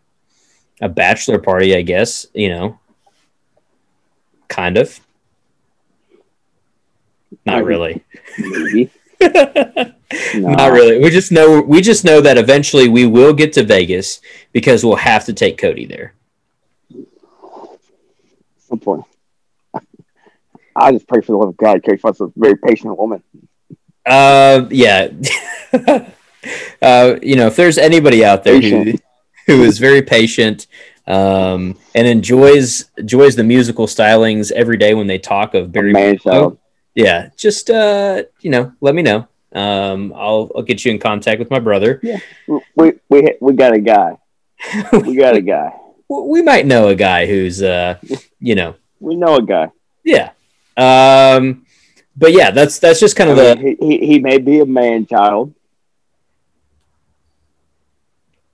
a 0.80 0.88
bachelor 0.88 1.40
party. 1.40 1.74
I 1.74 1.82
guess 1.82 2.26
you 2.32 2.48
know, 2.48 2.78
kind 4.46 4.78
of. 4.78 5.00
Not 7.48 7.64
really. 7.64 8.04
Maybe. 8.38 8.90
no. 9.20 9.94
Not 10.34 10.72
really. 10.72 10.98
We 10.98 11.10
just 11.10 11.32
know 11.32 11.60
we 11.60 11.80
just 11.80 12.04
know 12.04 12.20
that 12.20 12.38
eventually 12.38 12.88
we 12.88 13.06
will 13.06 13.32
get 13.32 13.52
to 13.54 13.62
Vegas 13.62 14.20
because 14.52 14.84
we'll 14.84 14.96
have 14.96 15.24
to 15.26 15.32
take 15.32 15.58
Cody 15.58 15.86
there. 15.86 16.14
Some 18.58 18.78
point. 18.80 19.04
I 20.76 20.92
just 20.92 21.08
pray 21.08 21.20
for 21.20 21.32
the 21.32 21.38
love 21.38 21.48
of 21.48 21.56
God. 21.56 21.82
Carrie 21.82 21.98
Foss 21.98 22.20
a 22.20 22.30
very 22.36 22.56
patient 22.56 22.96
woman. 22.96 23.22
Uh, 24.06 24.66
yeah. 24.70 25.08
uh, 26.82 27.16
you 27.22 27.36
know, 27.36 27.46
if 27.48 27.56
there's 27.56 27.78
anybody 27.78 28.24
out 28.24 28.44
there 28.44 28.60
who, 28.60 28.94
who 29.46 29.64
is 29.64 29.78
very 29.78 30.02
patient 30.02 30.66
um, 31.06 31.76
and 31.94 32.06
enjoys 32.06 32.90
enjoys 32.96 33.34
the 33.34 33.44
musical 33.44 33.86
stylings 33.86 34.52
every 34.52 34.76
day 34.76 34.94
when 34.94 35.06
they 35.06 35.18
talk 35.18 35.54
of 35.54 35.72
Barry 35.72 35.92
Manilow, 35.92 36.58
yeah, 36.94 37.30
just 37.36 37.70
uh, 37.70 38.24
you 38.40 38.50
know, 38.50 38.72
let 38.80 38.94
me 38.94 39.02
know. 39.02 39.28
Um, 39.52 40.12
I'll 40.14 40.50
I'll 40.54 40.62
get 40.62 40.84
you 40.84 40.90
in 40.90 40.98
contact 40.98 41.38
with 41.38 41.50
my 41.50 41.58
brother. 41.58 42.00
Yeah, 42.02 42.18
we 42.74 42.92
we 43.08 43.34
we 43.40 43.52
got 43.54 43.72
a 43.72 43.80
guy. 43.80 44.18
we 44.92 45.16
got 45.16 45.36
a 45.36 45.40
guy. 45.40 45.72
we 46.08 46.42
might 46.42 46.66
know 46.66 46.88
a 46.88 46.94
guy 46.94 47.26
who's 47.26 47.62
uh, 47.62 47.98
you 48.40 48.54
know, 48.54 48.76
we 49.00 49.16
know 49.16 49.36
a 49.36 49.42
guy. 49.42 49.70
Yeah. 50.04 50.30
Um, 50.76 51.66
but 52.16 52.32
yeah, 52.32 52.50
that's 52.50 52.78
that's 52.78 53.00
just 53.00 53.16
kind 53.16 53.30
of 53.30 53.38
I 53.38 53.54
mean, 53.54 53.76
the. 53.78 53.86
He, 53.86 54.06
he 54.06 54.18
may 54.18 54.38
be 54.38 54.60
a 54.60 54.66
man 54.66 55.06
child, 55.06 55.54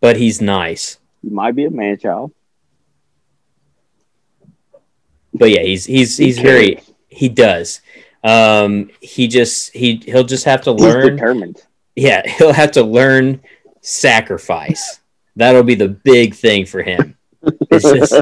but 0.01 0.16
he's 0.16 0.40
nice. 0.40 0.99
He 1.23 1.31
might 1.31 1.55
be 1.55 1.64
a 1.64 1.70
man 1.70 1.99
child, 1.99 2.33
but 5.33 5.51
yeah, 5.51 5.62
he's 5.62 5.87
he's 5.87 6.16
he's 6.16 6.38
very 6.38 6.83
he 7.09 7.29
does. 7.29 7.81
Um, 8.24 8.90
he 9.00 9.28
just 9.28 9.72
he 9.72 9.96
he'll 10.04 10.24
just 10.24 10.46
have 10.46 10.62
to 10.62 10.72
learn. 10.72 11.02
He's 11.02 11.10
determined. 11.10 11.62
Yeah, 11.94 12.26
he'll 12.38 12.52
have 12.52 12.72
to 12.72 12.82
learn 12.82 13.40
sacrifice. 13.82 15.00
That'll 15.37 15.62
be 15.62 15.74
the 15.74 15.88
big 15.88 16.34
thing 16.34 16.64
for 16.64 16.82
him. 16.82 17.16
It's 17.70 17.84
just 17.84 18.14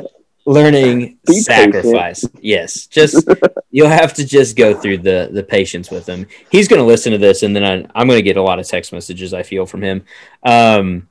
learning 0.45 1.19
sacrifice. 1.29 2.25
Yes, 2.41 2.87
just 2.87 3.29
you'll 3.71 3.89
have 3.89 4.13
to 4.15 4.27
just 4.27 4.57
go 4.57 4.75
through 4.75 4.99
the 4.99 5.31
the 5.33 5.43
patience 5.43 5.91
with 5.91 6.09
him. 6.09 6.27
He's 6.51 6.69
going 6.69 6.81
to 6.81 6.87
listen 6.87 7.13
to 7.13 7.19
this, 7.19 7.43
and 7.43 7.55
then 7.55 7.65
I, 7.65 8.01
am 8.01 8.09
going 8.09 8.19
to 8.19 8.23
get 8.23 8.37
a 8.37 8.43
lot 8.43 8.59
of 8.59 8.67
text 8.67 8.93
messages. 8.93 9.33
I 9.33 9.45
feel 9.45 9.67
from 9.67 9.83
him. 9.83 10.05
Um, 10.43 11.09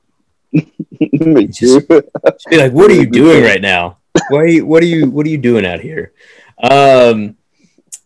just, 0.52 1.88
just 1.88 2.48
be 2.50 2.58
like, 2.58 2.72
"What 2.72 2.90
are 2.90 2.94
you 2.94 3.06
doing 3.06 3.42
right 3.42 3.62
now? 3.62 3.98
You? 4.46 4.66
What 4.66 4.82
are 4.82 4.86
you? 4.86 5.10
What 5.10 5.24
are 5.24 5.30
you 5.30 5.38
doing 5.38 5.64
out 5.64 5.80
here?" 5.80 6.12
Um, 6.62 7.36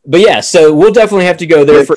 but 0.07 0.21
yeah, 0.21 0.40
so 0.40 0.75
we'll 0.75 0.92
definitely 0.92 1.27
have 1.27 1.38
to 1.38 1.47
go 1.47 1.64
there 1.64 1.85
for. 1.85 1.97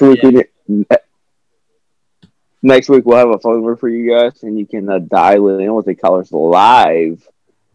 Next 2.62 2.90
week 2.90 3.06
we'll 3.06 3.18
have 3.18 3.30
a 3.30 3.40
phone 3.40 3.56
number 3.56 3.78
for 3.78 3.88
you 3.88 4.10
guys, 4.14 4.44
and 4.44 4.60
you 4.60 4.66
can 4.66 4.90
uh, 4.90 5.00
dial 5.00 5.60
in 5.60 5.74
with 5.74 5.86
the 5.86 5.96
callers 5.96 6.32
live 6.32 7.26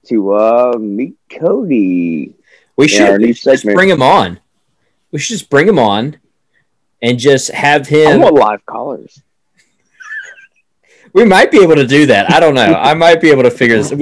to 0.08 0.34
uh, 0.34 0.76
meet 0.78 1.16
Cody. 1.30 2.34
We 2.76 2.88
should, 2.88 3.20
we 3.20 3.32
should 3.32 3.52
just 3.52 3.64
bring 3.64 3.88
him 3.88 4.02
on. 4.02 4.40
We 5.10 5.18
should 5.20 5.38
just 5.38 5.48
bring 5.48 5.66
him 5.68 5.78
on 5.78 6.18
and 7.00 7.18
just 7.18 7.50
have 7.50 7.86
him. 7.86 8.20
I 8.20 8.24
want 8.24 8.34
live 8.34 8.66
callers. 8.66 9.22
we 11.14 11.24
might 11.24 11.50
be 11.50 11.62
able 11.62 11.76
to 11.76 11.86
do 11.86 12.06
that. 12.06 12.30
I 12.30 12.40
don't 12.40 12.54
know. 12.54 12.74
I 12.74 12.92
might 12.94 13.20
be 13.20 13.30
able 13.30 13.44
to 13.44 13.50
figure 13.50 13.80
this. 13.82 13.92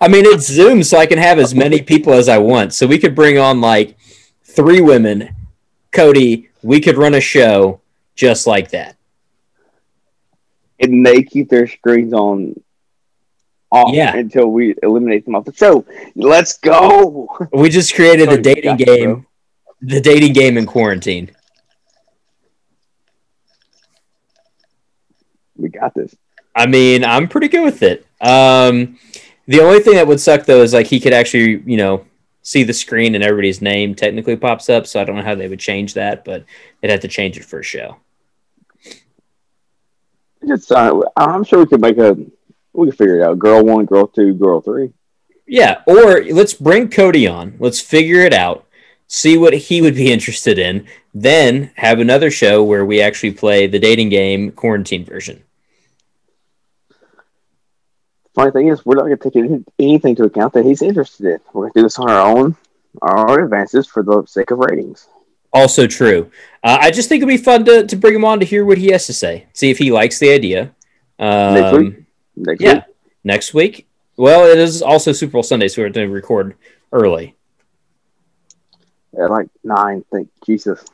I 0.00 0.08
mean, 0.08 0.24
it's 0.24 0.46
Zoom, 0.46 0.82
so 0.82 0.98
I 0.98 1.06
can 1.06 1.18
have 1.18 1.38
as 1.38 1.54
many 1.54 1.82
people 1.82 2.14
as 2.14 2.28
I 2.28 2.38
want. 2.38 2.72
So 2.72 2.86
we 2.86 2.98
could 2.98 3.14
bring 3.14 3.38
on 3.38 3.60
like 3.60 3.96
three 4.44 4.80
women. 4.80 5.36
Cody, 5.92 6.48
we 6.62 6.80
could 6.80 6.96
run 6.96 7.14
a 7.14 7.20
show 7.20 7.80
just 8.14 8.46
like 8.46 8.70
that. 8.70 8.96
And 10.80 11.06
they 11.06 11.22
keep 11.22 11.48
their 11.48 11.68
screens 11.68 12.12
on 12.12 12.60
off 13.70 13.94
yeah. 13.94 14.14
until 14.14 14.48
we 14.48 14.74
eliminate 14.82 15.24
them 15.24 15.34
off 15.34 15.44
the 15.44 15.52
show. 15.52 15.84
Let's 16.14 16.58
go. 16.58 17.28
We 17.52 17.70
just 17.70 17.94
created 17.94 18.28
the 18.28 18.38
dating 18.38 18.76
game, 18.76 19.26
the 19.80 20.00
dating 20.00 20.34
game 20.34 20.58
in 20.58 20.66
quarantine. 20.66 21.30
We 25.56 25.68
got 25.68 25.94
this. 25.94 26.14
I 26.54 26.66
mean, 26.66 27.04
I'm 27.04 27.28
pretty 27.28 27.48
good 27.48 27.64
with 27.64 27.82
it. 27.82 28.06
Um, 28.20 28.98
the 29.46 29.60
only 29.60 29.80
thing 29.80 29.94
that 29.94 30.06
would 30.06 30.20
suck 30.20 30.44
though 30.44 30.62
is 30.62 30.74
like 30.74 30.86
he 30.86 31.00
could 31.00 31.12
actually, 31.12 31.62
you 31.64 31.76
know, 31.76 32.04
see 32.42 32.64
the 32.64 32.72
screen 32.72 33.14
and 33.14 33.24
everybody's 33.24 33.62
name 33.62 33.94
technically 33.94 34.36
pops 34.36 34.68
up. 34.68 34.86
So 34.86 35.00
I 35.00 35.04
don't 35.04 35.16
know 35.16 35.22
how 35.22 35.34
they 35.34 35.48
would 35.48 35.60
change 35.60 35.94
that, 35.94 36.24
but 36.24 36.44
they'd 36.80 36.90
have 36.90 37.00
to 37.00 37.08
change 37.08 37.36
it 37.36 37.44
for 37.44 37.60
a 37.60 37.64
show. 37.64 37.96
It's, 40.42 40.70
uh, 40.70 41.00
I'm 41.16 41.44
sure 41.44 41.60
we 41.60 41.66
could 41.66 41.80
make 41.80 41.98
a 41.98 42.16
we 42.72 42.88
could 42.88 42.98
figure 42.98 43.20
it 43.20 43.22
out. 43.22 43.38
Girl 43.38 43.64
one, 43.64 43.84
girl 43.84 44.06
two, 44.06 44.34
girl 44.34 44.60
three. 44.60 44.92
Yeah, 45.46 45.82
or 45.86 46.24
let's 46.24 46.54
bring 46.54 46.88
Cody 46.88 47.26
on. 47.26 47.56
Let's 47.58 47.80
figure 47.80 48.20
it 48.20 48.32
out. 48.32 48.66
See 49.06 49.36
what 49.36 49.52
he 49.52 49.82
would 49.82 49.94
be 49.94 50.12
interested 50.12 50.58
in. 50.58 50.86
Then 51.14 51.70
have 51.76 51.98
another 51.98 52.30
show 52.30 52.62
where 52.64 52.84
we 52.84 53.00
actually 53.00 53.32
play 53.32 53.66
the 53.66 53.78
dating 53.78 54.08
game 54.08 54.50
quarantine 54.52 55.04
version. 55.04 55.44
Funny 58.34 58.50
thing 58.50 58.68
is, 58.68 58.84
we're 58.86 58.94
not 58.94 59.02
going 59.02 59.18
to 59.18 59.22
take 59.22 59.36
any, 59.36 59.64
anything 59.78 60.14
to 60.16 60.24
account 60.24 60.54
that 60.54 60.64
he's 60.64 60.80
interested 60.80 61.26
in. 61.26 61.38
We're 61.52 61.62
going 61.62 61.72
to 61.72 61.78
do 61.80 61.82
this 61.82 61.98
on 61.98 62.10
our 62.10 62.36
own, 62.36 62.56
our 63.02 63.30
own 63.30 63.44
advances 63.44 63.86
for 63.86 64.02
the 64.02 64.24
sake 64.26 64.50
of 64.50 64.58
ratings. 64.58 65.08
Also 65.52 65.86
true. 65.86 66.30
Uh, 66.64 66.78
I 66.80 66.90
just 66.90 67.10
think 67.10 67.22
it'd 67.22 67.28
be 67.28 67.36
fun 67.36 67.64
to, 67.66 67.86
to 67.86 67.96
bring 67.96 68.14
him 68.14 68.24
on 68.24 68.40
to 68.40 68.46
hear 68.46 68.64
what 68.64 68.78
he 68.78 68.90
has 68.92 69.06
to 69.06 69.12
say. 69.12 69.46
See 69.52 69.70
if 69.70 69.76
he 69.76 69.92
likes 69.92 70.18
the 70.18 70.32
idea. 70.32 70.74
Um, 71.18 71.54
next 71.54 71.76
week. 71.76 72.04
yeah, 72.60 72.74
week? 72.74 72.84
next 73.22 73.54
week. 73.54 73.86
Well, 74.16 74.46
it 74.46 74.58
is 74.58 74.80
also 74.80 75.12
Super 75.12 75.32
Bowl 75.32 75.42
Sunday, 75.42 75.68
so 75.68 75.82
we're 75.82 75.90
going 75.90 76.08
to 76.08 76.12
record 76.12 76.54
early. 76.90 77.36
Yeah, 79.16 79.26
like 79.26 79.48
nine. 79.62 80.04
Thank 80.10 80.30
Jesus. 80.46 80.84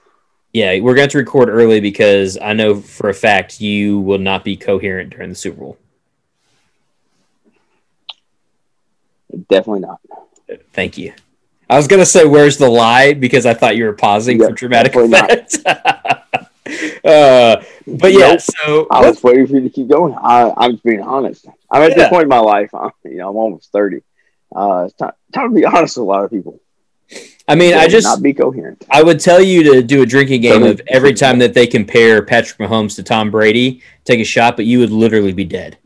Yeah, 0.53 0.81
we're 0.81 0.95
going 0.95 1.09
to 1.09 1.19
record 1.19 1.49
early 1.49 1.81
because 1.81 2.37
I 2.39 2.53
know 2.53 2.81
for 2.81 3.11
a 3.11 3.15
fact 3.15 3.61
you 3.61 4.01
will 4.01 4.19
not 4.19 4.45
be 4.45 4.57
coherent 4.57 5.11
during 5.11 5.29
the 5.29 5.37
Super 5.37 5.61
Bowl. 5.61 5.79
Definitely 9.49 9.81
not. 9.81 10.01
Thank 10.73 10.99
you. 10.99 11.13
I 11.71 11.77
was 11.77 11.87
going 11.87 12.01
to 12.01 12.07
say, 12.07 12.25
"Where's 12.25 12.57
the 12.57 12.69
lie?" 12.69 13.13
because 13.13 13.45
I 13.45 13.55
thought 13.55 13.77
you 13.77 13.85
were 13.85 13.93
pausing 13.93 14.41
yep, 14.41 14.51
for 14.51 14.55
dramatic 14.55 14.95
effect. 14.95 15.59
uh, 15.67 17.63
but 17.87 18.13
yeah, 18.13 18.31
nope. 18.31 18.41
so 18.41 18.87
I 18.91 19.07
was 19.07 19.23
waiting 19.23 19.47
for 19.47 19.55
you 19.55 19.61
to 19.63 19.71
keep 19.71 19.89
going. 19.89 20.15
I, 20.15 20.53
am 20.65 20.73
just 20.73 20.85
being 20.85 21.03
honest. 21.03 21.47
I'm 21.71 21.83
at 21.83 21.91
yeah. 21.91 21.97
this 21.97 22.09
point 22.09 22.23
in 22.23 22.29
my 22.29 22.39
life. 22.39 22.75
I'm, 22.75 22.91
you 23.05 23.19
know, 23.19 23.29
I'm 23.29 23.37
almost 23.37 23.71
thirty. 23.71 24.03
Uh, 24.55 24.85
it's 24.87 24.95
time, 24.95 25.13
time 25.33 25.51
to 25.51 25.55
be 25.55 25.67
honest 25.67 25.99
with 25.99 26.05
a 26.05 26.07
lot 26.07 26.25
of 26.25 26.31
people. 26.31 26.59
I 27.49 27.55
mean, 27.55 27.75
I 27.75 27.89
just 27.89 28.07
not 28.07 28.23
be 28.23 28.35
coherent. 28.35 28.85
I 28.91 29.03
would 29.03 29.21
tell 29.21 29.41
you 29.41 29.73
to 29.73 29.83
do 29.83 30.03
a 30.03 30.07
drinking 30.07 30.43
game 30.43 30.63
of 30.63 30.83
every 30.87 31.15
time 31.15 31.39
that 31.39 31.55
they 31.55 31.67
compare 31.67 32.23
Patrick 32.23 32.59
Mahomes 32.59 32.97
to 32.97 33.03
Tom 33.03 33.31
Brady, 33.31 33.83
take 34.05 34.21
a 34.21 34.25
shot, 34.25 34.57
but 34.57 34.67
you 34.67 34.81
would 34.81 34.91
literally 34.91 35.33
be 35.33 35.45
dead. 35.45 35.79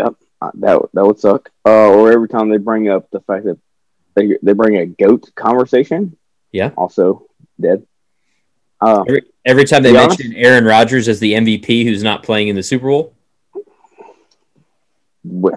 Yep, 0.00 0.08
uh, 0.08 0.14
that 0.54 0.80
that 0.92 1.04
would 1.04 1.18
suck. 1.18 1.50
Uh, 1.66 1.88
or 1.90 2.12
every 2.12 2.28
time 2.28 2.48
they 2.48 2.58
bring 2.58 2.88
up 2.88 3.10
the 3.10 3.20
fact 3.20 3.44
that 3.44 3.58
they 4.14 4.38
they 4.42 4.52
bring 4.52 4.76
a 4.76 4.86
goat 4.86 5.30
conversation, 5.34 6.16
yeah. 6.52 6.70
Also 6.76 7.26
dead. 7.60 7.86
Uh, 8.80 9.04
every, 9.08 9.22
every 9.44 9.64
time 9.64 9.82
they 9.82 9.92
mention 9.92 10.26
honest, 10.26 10.38
Aaron 10.38 10.64
Rodgers 10.64 11.08
as 11.08 11.20
the 11.20 11.32
MVP 11.32 11.84
who's 11.84 12.02
not 12.02 12.22
playing 12.22 12.48
in 12.48 12.56
the 12.56 12.62
Super 12.62 12.88
Bowl. 12.88 13.14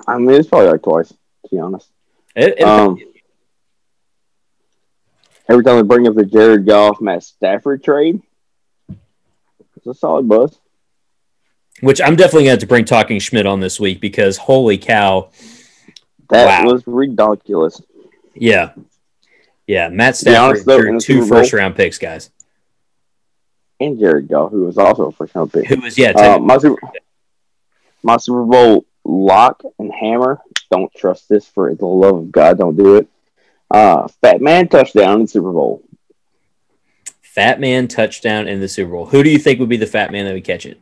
I 0.07 0.17
mean, 0.17 0.31
it's 0.31 0.47
probably 0.47 0.69
like 0.69 0.81
twice, 0.81 1.09
to 1.09 1.49
be 1.51 1.59
honest. 1.59 1.89
It, 2.35 2.59
it, 2.59 2.61
um, 2.61 2.97
every 5.49 5.63
time 5.63 5.75
they 5.75 5.81
bring 5.83 6.07
up 6.07 6.15
the 6.15 6.25
Jared 6.25 6.65
Goff, 6.65 7.01
Matt 7.01 7.23
Stafford 7.23 7.83
trade, 7.83 8.21
it's 9.75 9.87
a 9.87 9.93
solid 9.93 10.27
buzz. 10.27 10.57
Which 11.81 12.01
I'm 12.01 12.15
definitely 12.15 12.45
going 12.45 12.45
to 12.45 12.51
have 12.51 12.59
to 12.59 12.67
bring 12.67 12.85
Talking 12.85 13.19
Schmidt 13.19 13.45
on 13.45 13.59
this 13.59 13.79
week 13.79 14.01
because 14.01 14.37
holy 14.37 14.77
cow. 14.77 15.29
That 16.29 16.63
wow. 16.63 16.71
was 16.71 16.83
ridiculous. 16.87 17.81
Yeah. 18.33 18.73
Yeah, 19.67 19.89
Matt 19.89 20.15
Stafford 20.15 21.01
two 21.01 21.25
first 21.25 21.51
round 21.53 21.75
picks, 21.75 21.97
guys. 21.97 22.31
And 23.79 23.99
Jared 23.99 24.27
Goff, 24.27 24.51
who 24.51 24.65
was 24.65 24.77
also 24.77 25.07
a 25.07 25.11
first 25.11 25.35
round 25.35 25.51
pick. 25.51 25.67
Who 25.67 25.81
was 25.81 25.97
yeah, 25.97 26.11
uh, 26.11 26.39
my 26.39 26.57
Super 26.57 26.79
my 28.01 28.17
Super 28.17 28.45
Bowl 28.45 28.85
lock 29.03 29.61
and 29.77 29.91
hammer. 29.91 30.39
Don't 30.71 30.93
trust 30.95 31.29
this 31.29 31.47
for 31.47 31.73
the 31.75 31.85
love 31.85 32.15
of 32.15 32.31
God. 32.31 32.57
Don't 32.57 32.77
do 32.77 32.95
it. 32.95 33.07
Uh, 33.69 34.07
Fat 34.21 34.41
man 34.41 34.69
touchdown 34.69 35.21
in 35.21 35.27
Super 35.27 35.51
Bowl. 35.51 35.83
Fat 37.21 37.59
man 37.59 37.87
touchdown 37.87 38.47
in 38.47 38.61
the 38.61 38.69
Super 38.69 38.91
Bowl. 38.91 39.07
Who 39.07 39.21
do 39.21 39.29
you 39.29 39.37
think 39.37 39.59
would 39.59 39.69
be 39.69 39.77
the 39.77 39.85
fat 39.85 40.11
man 40.11 40.25
that 40.25 40.33
would 40.33 40.45
catch 40.45 40.65
it? 40.65 40.79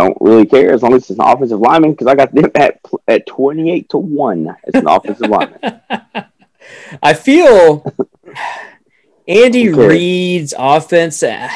Don't 0.00 0.16
really 0.20 0.46
care 0.46 0.72
as 0.72 0.82
long 0.82 0.94
as 0.94 1.02
it's 1.02 1.10
an 1.10 1.20
offensive 1.20 1.60
lineman 1.60 1.92
because 1.92 2.06
I 2.06 2.14
got 2.14 2.34
them 2.34 2.50
at 2.54 2.80
at 3.06 3.26
twenty 3.26 3.70
eight 3.70 3.88
to 3.90 3.98
one 3.98 4.56
as 4.64 4.74
an 4.74 4.88
offensive 4.88 5.28
lineman. 5.28 5.80
I 7.02 7.14
feel 7.14 7.84
Andy 9.28 9.70
okay. 9.70 9.88
Reid's 9.88 10.54
offense. 10.56 11.22
Uh, 11.22 11.48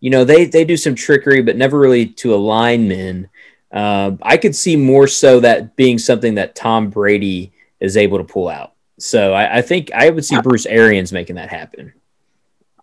you 0.00 0.10
know 0.10 0.24
they 0.24 0.46
they 0.46 0.64
do 0.64 0.76
some 0.76 0.94
trickery, 0.94 1.42
but 1.42 1.56
never 1.56 1.78
really 1.78 2.06
to 2.06 2.34
a 2.34 2.36
lineman. 2.36 3.28
Uh, 3.72 4.12
I 4.22 4.36
could 4.36 4.56
see 4.56 4.74
more 4.74 5.06
so 5.06 5.40
that 5.40 5.76
being 5.76 5.98
something 5.98 6.34
that 6.34 6.56
Tom 6.56 6.90
Brady 6.90 7.52
is 7.78 7.96
able 7.96 8.18
to 8.18 8.24
pull 8.24 8.48
out. 8.48 8.72
So 8.98 9.32
I, 9.32 9.58
I 9.58 9.62
think 9.62 9.92
I 9.92 10.10
would 10.10 10.24
see 10.24 10.40
Bruce 10.40 10.66
Arians 10.66 11.12
making 11.12 11.36
that 11.36 11.50
happen. 11.50 11.92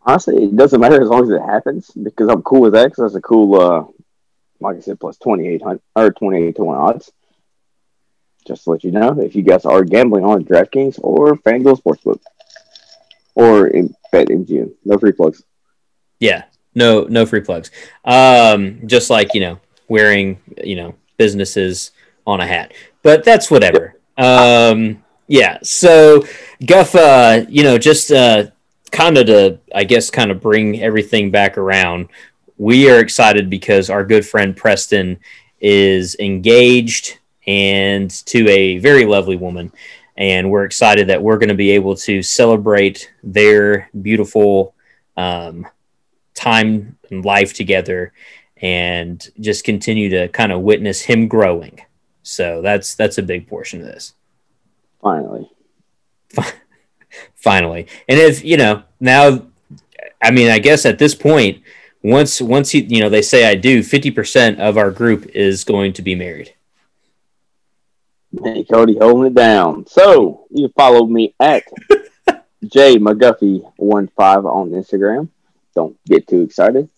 Honestly, 0.04 0.46
it 0.46 0.56
doesn't 0.56 0.80
matter 0.80 1.02
as 1.02 1.10
long 1.10 1.24
as 1.24 1.30
it 1.30 1.42
happens 1.42 1.92
because 1.92 2.30
I'm 2.30 2.42
cool 2.42 2.62
with 2.62 2.74
that 2.74 2.86
because 2.86 3.12
that's 3.12 3.16
a 3.16 3.22
cool 3.22 3.60
uh, 3.60 3.84
like 4.60 4.78
I 4.78 4.80
said, 4.80 5.00
plus 5.00 5.18
2,800 5.18 5.82
or 5.96 6.12
28 6.12 6.56
to 6.56 6.64
1 6.64 6.78
odds. 6.78 7.12
Just 8.46 8.64
to 8.64 8.72
let 8.72 8.84
you 8.84 8.92
know, 8.92 9.20
if 9.20 9.36
you 9.36 9.44
guys 9.44 9.66
are 9.66 9.84
gambling 9.84 10.24
on 10.24 10.46
DraftKings 10.46 11.00
or 11.02 11.36
FanDuel 11.38 11.82
Sportsbook 11.82 12.22
or 13.36 13.68
in 13.68 13.94
BetMGM, 14.14 14.72
no 14.86 14.98
free 14.98 15.12
plugs. 15.12 15.44
Yeah, 16.20 16.46
no, 16.74 17.04
no 17.04 17.26
free 17.26 17.42
plugs. 17.42 17.72
Um, 18.06 18.88
just 18.88 19.10
like, 19.10 19.34
you 19.34 19.42
know, 19.42 19.60
wearing, 19.90 20.40
you 20.64 20.76
know, 20.78 20.96
businesses 21.18 21.92
on 22.26 22.40
a 22.40 22.48
hat, 22.48 22.74
but 23.04 23.24
that's 23.24 23.52
whatever. 23.52 24.00
Um, 24.18 25.04
yeah. 25.28 25.60
So 25.62 26.26
Guff, 26.66 26.96
uh, 26.96 27.46
you 27.50 27.64
know, 27.64 27.78
just, 27.78 28.12
uh, 28.12 28.48
kind 28.92 29.18
of 29.18 29.28
to, 29.28 29.60
I 29.76 29.84
guess, 29.84 30.10
kind 30.10 30.32
of 30.32 30.42
bring 30.42 30.82
everything 30.82 31.32
back 31.32 31.58
around 31.58 32.10
we 32.58 32.90
are 32.90 33.00
excited 33.00 33.50
because 33.50 33.90
our 33.90 34.04
good 34.04 34.26
friend 34.26 34.56
Preston 34.56 35.20
is 35.60 36.16
engaged 36.20 37.20
and 37.46 38.10
to 38.26 38.48
a 38.50 38.78
very 38.80 39.06
lovely 39.06 39.36
woman. 39.36 39.72
And 40.18 40.50
we're 40.50 40.64
excited 40.64 41.08
that 41.08 41.22
we're 41.22 41.38
going 41.38 41.50
to 41.50 41.56
be 41.56 41.72
able 41.72 41.96
to 41.98 42.24
celebrate 42.24 43.12
their 43.24 43.90
beautiful 44.02 44.74
um, 45.16 45.68
time 46.34 46.98
and 47.12 47.24
life 47.24 47.54
together 47.54 48.14
and 48.58 49.30
just 49.40 49.64
continue 49.64 50.10
to 50.10 50.28
kind 50.30 50.52
of 50.52 50.62
witness 50.62 51.02
him 51.02 51.28
growing. 51.28 51.80
So 52.24 52.62
that's 52.62 52.96
that's 52.96 53.20
a 53.20 53.24
big 53.24 53.48
portion 53.48 53.82
of 53.82 53.88
this. 53.88 54.14
Finally. 55.02 55.50
Finally. 57.36 57.88
And 58.10 58.20
if, 58.20 58.44
you 58.44 58.58
know, 58.58 58.84
now 59.00 59.44
I 60.22 60.32
mean, 60.32 60.50
I 60.50 60.60
guess 60.60 60.86
at 60.86 61.00
this 61.00 61.14
point, 61.14 61.62
once 62.04 62.42
once 62.42 62.72
he, 62.72 62.82
you 62.82 63.02
know, 63.02 63.10
they 63.10 63.22
say 63.22 63.50
I 63.50 63.56
do, 63.56 63.82
50% 63.82 64.60
of 64.60 64.78
our 64.78 64.92
group 64.92 65.28
is 65.36 65.64
going 65.64 65.94
to 65.94 66.02
be 66.02 66.16
married. 66.16 66.54
Hey, 68.44 68.64
Cody 68.64 68.98
holding 69.00 69.32
it 69.32 69.36
down. 69.36 69.86
So 69.88 70.48
you 70.50 70.68
can 70.68 70.74
follow 70.74 71.06
me 71.06 71.34
at 71.40 71.64
J 72.66 72.98
McGuffey 72.98 73.72
one 73.78 74.10
five 74.16 74.46
on 74.46 74.72
Instagram. 74.72 75.30
Don't 75.76 75.98
get 76.06 76.28
too 76.28 76.42
excited. 76.42 76.90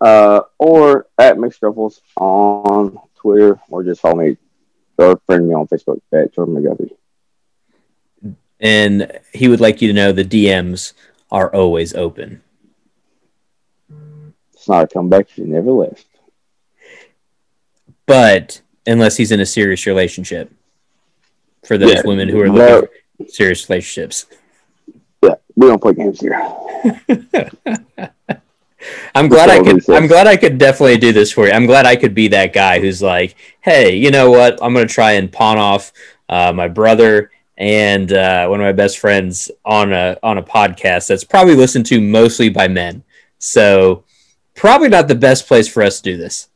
Uh, 0.00 0.42
or 0.58 1.06
at 1.18 1.36
McStruffles 1.36 2.00
on 2.16 2.98
Twitter, 3.16 3.58
or 3.70 3.82
just 3.82 4.00
follow 4.00 4.16
me 4.16 4.36
or 4.98 5.20
friend 5.26 5.48
me 5.48 5.54
on 5.54 5.66
Facebook 5.66 6.00
at 6.12 6.34
Jordan 6.34 6.54
McGuffey. 6.54 6.90
And 8.60 9.20
he 9.32 9.48
would 9.48 9.60
like 9.60 9.82
you 9.82 9.88
to 9.88 9.94
know 9.94 10.12
the 10.12 10.24
DMs 10.24 10.92
are 11.30 11.54
always 11.54 11.94
open. 11.94 12.42
It's 14.66 14.68
not 14.68 14.82
a 14.82 14.88
comeback. 14.88 15.38
You 15.38 15.46
never 15.46 15.70
left. 15.70 16.06
But 18.04 18.62
unless 18.84 19.16
he's 19.16 19.30
in 19.30 19.38
a 19.38 19.46
serious 19.46 19.86
relationship, 19.86 20.50
for 21.64 21.78
those 21.78 21.92
Yeah, 21.94 22.02
women 22.04 22.28
who 22.28 22.40
are 22.40 22.48
looking 22.48 22.88
no. 23.20 23.24
for 23.24 23.28
serious 23.28 23.70
relationships. 23.70 24.26
Yeah, 25.22 25.36
we 25.54 25.68
don't 25.68 25.80
play 25.80 25.94
games 25.94 26.20
here. 26.20 26.34
I'm 29.14 29.28
glad 29.28 29.50
I 29.50 29.62
could. 29.62 29.88
I'm 29.88 30.08
glad 30.08 30.26
I 30.26 30.36
could 30.36 30.58
definitely 30.58 30.98
do 30.98 31.12
this 31.12 31.30
for 31.30 31.46
you. 31.46 31.52
I'm 31.52 31.66
glad 31.66 31.86
I 31.86 31.94
could 31.94 32.12
be 32.12 32.26
that 32.28 32.52
guy 32.52 32.80
who's 32.80 33.00
like, 33.00 33.36
hey, 33.60 33.94
you 33.94 34.10
know 34.10 34.32
what? 34.32 34.58
I'm 34.60 34.74
gonna 34.74 34.86
try 34.86 35.12
and 35.12 35.30
pawn 35.30 35.58
off 35.58 35.92
uh, 36.28 36.52
my 36.52 36.66
brother 36.66 37.30
and 37.56 38.12
uh, 38.12 38.48
one 38.48 38.60
of 38.60 38.64
my 38.64 38.72
best 38.72 38.98
friends 38.98 39.48
on 39.64 39.92
a 39.92 40.18
on 40.24 40.38
a 40.38 40.42
podcast 40.42 41.06
that's 41.06 41.22
probably 41.22 41.54
listened 41.54 41.86
to 41.86 42.00
mostly 42.00 42.48
by 42.48 42.66
men. 42.66 43.04
So 43.38 44.02
probably 44.56 44.88
not 44.88 45.06
the 45.08 45.14
best 45.14 45.46
place 45.46 45.68
for 45.68 45.82
us 45.82 46.00
to 46.00 46.12
do 46.12 46.16
this. 46.16 46.48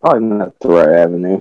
Probably 0.00 0.20
not 0.28 0.58
the 0.60 0.68
right 0.68 0.96
avenue. 1.00 1.40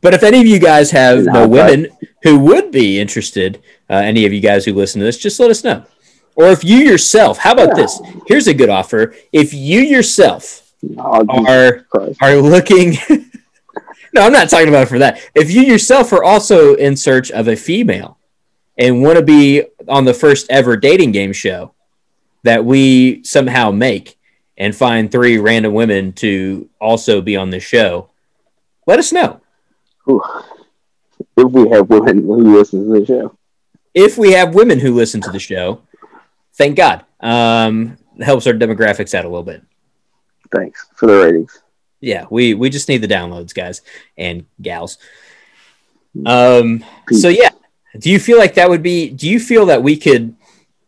But 0.00 0.14
if 0.14 0.22
any 0.22 0.40
of 0.40 0.46
you 0.46 0.58
guys 0.60 0.90
have 0.92 1.24
No, 1.24 1.48
women 1.48 1.88
who 2.22 2.38
would 2.40 2.70
be 2.70 3.00
interested, 3.00 3.62
uh, 3.90 3.94
any 3.94 4.24
of 4.26 4.32
you 4.32 4.40
guys 4.40 4.64
who 4.64 4.72
listen 4.74 5.00
to 5.00 5.04
this, 5.04 5.18
just 5.18 5.40
let 5.40 5.50
us 5.50 5.64
know. 5.64 5.84
Or 6.36 6.46
if 6.48 6.64
you 6.64 6.78
yourself, 6.78 7.38
how 7.38 7.52
about 7.52 7.74
this? 7.76 8.00
Here's 8.26 8.46
a 8.46 8.54
good 8.54 8.68
offer. 8.68 9.14
If 9.32 9.52
you 9.54 9.80
yourself 9.80 10.60
Oh, 10.98 11.24
are 11.46 11.80
Christ. 11.90 12.18
are 12.20 12.36
looking 12.36 12.92
no 14.12 14.20
i'm 14.20 14.32
not 14.34 14.50
talking 14.50 14.68
about 14.68 14.86
for 14.86 14.98
that 14.98 15.18
if 15.34 15.50
you 15.50 15.62
yourself 15.62 16.12
are 16.12 16.22
also 16.22 16.74
in 16.74 16.94
search 16.94 17.30
of 17.30 17.48
a 17.48 17.56
female 17.56 18.18
and 18.76 19.02
want 19.02 19.16
to 19.16 19.24
be 19.24 19.62
on 19.88 20.04
the 20.04 20.12
first 20.12 20.46
ever 20.50 20.76
dating 20.76 21.10
game 21.10 21.32
show 21.32 21.72
that 22.44 22.64
we 22.64 23.24
somehow 23.24 23.70
make 23.72 24.16
and 24.56 24.74
find 24.74 25.10
three 25.10 25.38
random 25.38 25.74
women 25.74 26.12
to 26.12 26.68
also 26.80 27.20
be 27.20 27.36
on 27.36 27.50
the 27.50 27.60
show 27.60 28.08
let 28.86 28.98
us 28.98 29.12
know. 29.12 29.40
If 30.06 31.50
we 31.52 31.68
have 31.70 31.88
women 31.88 32.18
who 32.18 32.56
listen 32.58 32.84
to 32.84 33.00
the 33.00 33.06
show. 33.06 33.36
if 33.94 34.18
we 34.18 34.32
have 34.32 34.54
women 34.54 34.78
who 34.78 34.94
listen 34.94 35.20
to 35.22 35.30
the 35.30 35.38
show 35.38 35.80
thank 36.54 36.76
god. 36.76 37.04
Um 37.20 37.96
helps 38.20 38.46
our 38.46 38.52
demographics 38.52 39.14
out 39.14 39.24
a 39.24 39.28
little 39.28 39.42
bit. 39.42 39.62
Thanks 40.54 40.86
for 40.94 41.06
the 41.06 41.14
ratings. 41.14 41.62
yeah 42.00 42.26
we 42.30 42.54
we 42.54 42.70
just 42.70 42.88
need 42.88 42.98
the 42.98 43.08
downloads 43.08 43.54
guys 43.54 43.80
and 44.18 44.46
gals. 44.60 44.98
Um 46.26 46.84
so 47.10 47.28
yeah 47.28 47.50
do 47.98 48.10
you 48.10 48.18
feel 48.20 48.38
like 48.38 48.54
that 48.54 48.68
would 48.68 48.82
be 48.82 49.08
do 49.10 49.28
you 49.28 49.40
feel 49.40 49.66
that 49.66 49.82
we 49.82 49.96
could 49.96 50.36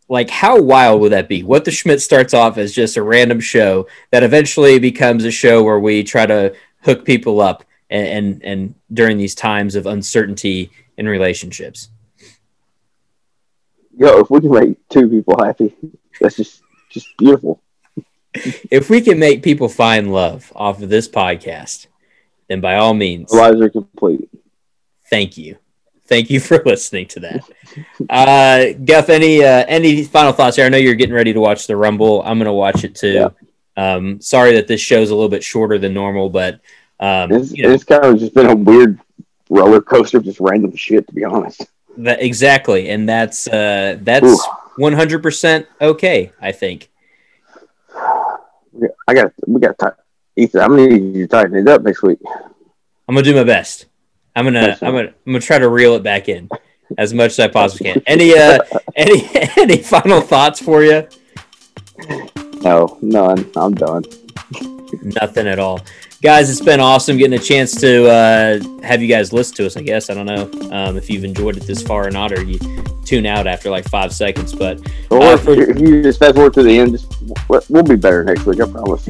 like 0.09 0.31
how 0.31 0.61
wild 0.61 1.01
would 1.01 1.13
that 1.13 1.29
be 1.29 1.43
what 1.43 1.65
the 1.65 1.71
schmidt 1.71 2.01
starts 2.01 2.33
off 2.35 2.59
as 2.59 2.73
just 2.73 2.97
a 2.97 3.03
random 3.03 3.41
show 3.41 3.87
that 4.11 4.23
eventually 4.23 4.79
becomes 4.79 5.25
a 5.25 5.31
show 5.31 5.63
where 5.63 5.81
we 5.81 6.03
try 6.03 6.27
to 6.27 6.55
hook 6.83 7.05
people 7.05 7.41
up 7.41 7.65
and 7.91 8.07
and, 8.07 8.45
and 8.45 8.75
during 8.93 9.17
these 9.17 9.35
times 9.35 9.75
of 9.75 9.87
uncertainty 9.87 10.71
in 10.97 11.09
relationships 11.09 11.91
Yo, 13.99 14.21
if 14.21 14.29
we 14.29 14.41
can 14.43 14.51
make 14.51 14.89
two 14.91 15.09
people 15.09 15.43
happy, 15.43 15.75
that's 16.21 16.37
just 16.37 16.61
just 16.91 17.07
beautiful. 17.17 17.63
if 18.71 18.91
we 18.91 19.01
can 19.01 19.19
make 19.19 19.43
people 19.43 19.71
find 19.71 20.13
love 20.13 20.53
off 20.55 20.83
of 20.83 20.91
this 20.91 21.09
podcast 21.09 21.87
then 22.49 22.61
by 22.61 22.77
all 22.77 22.93
means 22.95 23.33
lives 23.33 23.61
are 23.61 23.71
complete. 23.71 24.29
thank 25.09 25.39
you 25.39 25.57
thank 26.07 26.31
you 26.31 26.41
for 26.41 26.63
listening 26.67 27.07
to 27.07 27.21
that 27.21 27.41
uh 28.11 28.73
guff 28.85 29.09
any 29.09 29.43
uh 29.45 29.65
any 29.69 30.03
final 30.05 30.33
thoughts 30.33 30.57
here 30.57 30.65
i 30.67 30.69
know 30.69 30.77
you're 30.77 30.95
getting 30.95 31.15
ready 31.15 31.33
to 31.33 31.41
watch 31.41 31.67
the 31.67 31.77
rumble 31.77 32.23
i'm 32.23 32.39
gonna 32.39 32.53
watch 32.53 32.85
it 32.85 32.95
too 32.95 33.33
um 33.77 34.21
sorry 34.21 34.53
that 34.53 34.67
this 34.67 34.81
show's 34.81 35.11
a 35.11 35.15
little 35.15 35.29
bit 35.29 35.43
shorter 35.45 35.79
than 35.79 35.93
normal 35.93 36.31
but 36.31 36.61
um 37.01 37.31
It's, 37.33 37.53
you 37.53 37.65
know 37.65 37.71
it's 37.73 37.85
kind 37.85 38.05
of 38.05 38.19
just 38.19 38.35
been 38.35 38.47
a 38.47 38.55
weird 38.55 38.99
roller 39.51 39.81
coaster 39.81 40.19
of 40.19 40.25
just 40.25 40.41
random 40.41 40.75
shit, 40.75 41.07
to 41.07 41.15
be 41.15 41.25
honest. 41.25 41.67
that, 41.99 42.23
exactly 42.23 42.89
and 42.89 43.09
that's 43.09 43.47
uh 43.49 43.99
that's 44.03 44.27
Ooh. 44.27 44.39
100% 44.79 45.67
okay 45.81 46.33
i 46.41 46.53
think 46.53 46.91
I 49.09 49.15
got, 49.15 49.33
we 49.47 49.61
got 49.61 49.79
to 49.79 49.97
Ethan. 50.37 50.61
I'm 50.61 50.71
gonna 50.71 50.89
need 50.89 51.17
you 51.17 51.27
to 51.27 51.29
tighten 51.29 51.57
it 51.57 51.69
up 51.69 51.83
next 51.83 52.03
week. 52.03 52.19
i'm 53.09 53.15
gonna 53.15 53.23
do 53.23 53.35
my 53.35 53.45
best 53.45 53.87
i'm 54.37 54.45
gonna 54.45 54.79
i'm 54.83 54.95
gonna 54.95 55.09
i'm 55.09 55.33
gonna 55.33 55.41
try 55.41 55.59
to 55.59 55.69
reel 55.69 55.95
it 55.95 56.03
back 56.05 56.29
in 56.29 56.49
as 56.99 57.13
much 57.13 57.33
as 57.33 57.41
i 57.41 57.49
possibly 57.49 57.93
can 57.93 58.03
any 58.07 58.37
uh 58.39 58.59
any 58.97 59.29
any 59.57 59.79
final 59.79 60.21
thoughts 60.21 60.61
for 60.61 60.85
you 60.85 61.07
No, 62.63 62.99
none. 63.01 63.49
I'm 63.57 63.75
done. 63.75 64.05
Nothing 65.03 65.47
at 65.47 65.59
all. 65.59 65.81
Guys, 66.21 66.51
it's 66.51 66.61
been 66.61 66.81
awesome 66.81 67.17
getting 67.17 67.39
a 67.39 67.43
chance 67.43 67.79
to 67.81 68.09
uh, 68.09 68.59
have 68.83 69.01
you 69.01 69.07
guys 69.09 69.33
listen 69.33 69.55
to 69.57 69.67
us, 69.67 69.77
I 69.77 69.83
guess. 69.83 70.11
I 70.11 70.15
don't 70.15 70.27
know 70.27 70.51
um, 70.73 70.97
if 70.97 71.09
you've 71.09 71.23
enjoyed 71.25 71.57
it 71.57 71.63
this 71.65 71.81
far 71.83 72.07
or 72.07 72.11
not, 72.11 72.33
or 72.33 72.43
you 72.43 72.59
tune 73.05 73.25
out 73.25 73.47
after 73.47 73.71
like 73.71 73.85
five 73.89 74.13
seconds. 74.13 74.53
But 74.53 74.81
Or 75.11 75.23
Uh, 75.23 75.35
if, 75.35 75.43
for- 75.45 75.53
if 75.53 75.79
you 75.79 76.03
just 76.03 76.19
fast 76.19 76.35
forward 76.35 76.55
to 76.55 76.63
the 76.65 76.77
end, 76.77 76.93
just 76.93 77.07
we'll- 77.49 77.63
we'll 77.69 77.83
be 77.85 77.95
better 77.97 78.25
next 78.25 78.45
week. 78.47 78.61
I 78.61 78.67
promise. 78.69 79.07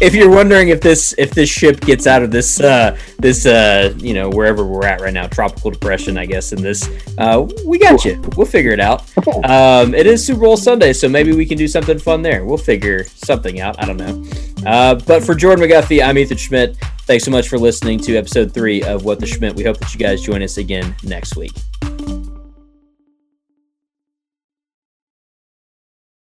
If 0.00 0.14
you're 0.14 0.30
wondering 0.30 0.68
if 0.68 0.80
this 0.80 1.14
if 1.18 1.30
this 1.32 1.48
ship 1.48 1.80
gets 1.80 2.06
out 2.06 2.22
of 2.22 2.30
this 2.30 2.60
uh, 2.60 2.96
this 3.18 3.46
uh, 3.46 3.94
you 3.98 4.14
know 4.14 4.30
wherever 4.30 4.64
we're 4.64 4.86
at 4.86 5.00
right 5.00 5.12
now, 5.12 5.26
tropical 5.26 5.70
depression, 5.70 6.18
I 6.18 6.26
guess, 6.26 6.52
in 6.52 6.62
this, 6.62 6.88
uh, 7.18 7.46
we 7.66 7.78
got 7.78 8.04
you. 8.04 8.22
We'll 8.36 8.46
figure 8.46 8.72
it 8.72 8.80
out. 8.80 9.02
Um, 9.44 9.94
it 9.94 10.06
is 10.06 10.24
Super 10.24 10.40
Bowl 10.40 10.56
Sunday, 10.56 10.92
so 10.92 11.08
maybe 11.08 11.32
we 11.34 11.46
can 11.46 11.58
do 11.58 11.68
something 11.68 11.98
fun 11.98 12.22
there. 12.22 12.44
We'll 12.44 12.58
figure 12.58 13.04
something 13.04 13.60
out. 13.60 13.80
I 13.82 13.86
don't 13.86 13.96
know. 13.96 14.24
Uh, 14.64 14.94
but 15.06 15.22
for 15.22 15.34
Jordan 15.34 15.64
McGuffey, 15.64 16.04
I'm 16.04 16.16
Ethan 16.18 16.36
Schmidt. 16.36 16.76
Thanks 17.02 17.24
so 17.24 17.30
much 17.30 17.48
for 17.48 17.58
listening 17.58 17.98
to 18.00 18.16
episode 18.16 18.54
three 18.54 18.82
of 18.82 19.04
What 19.04 19.20
the 19.20 19.26
Schmidt. 19.26 19.56
We 19.56 19.64
hope 19.64 19.78
that 19.78 19.92
you 19.92 19.98
guys 19.98 20.22
join 20.22 20.42
us 20.42 20.58
again 20.58 20.94
next 21.02 21.36
week. 21.36 21.52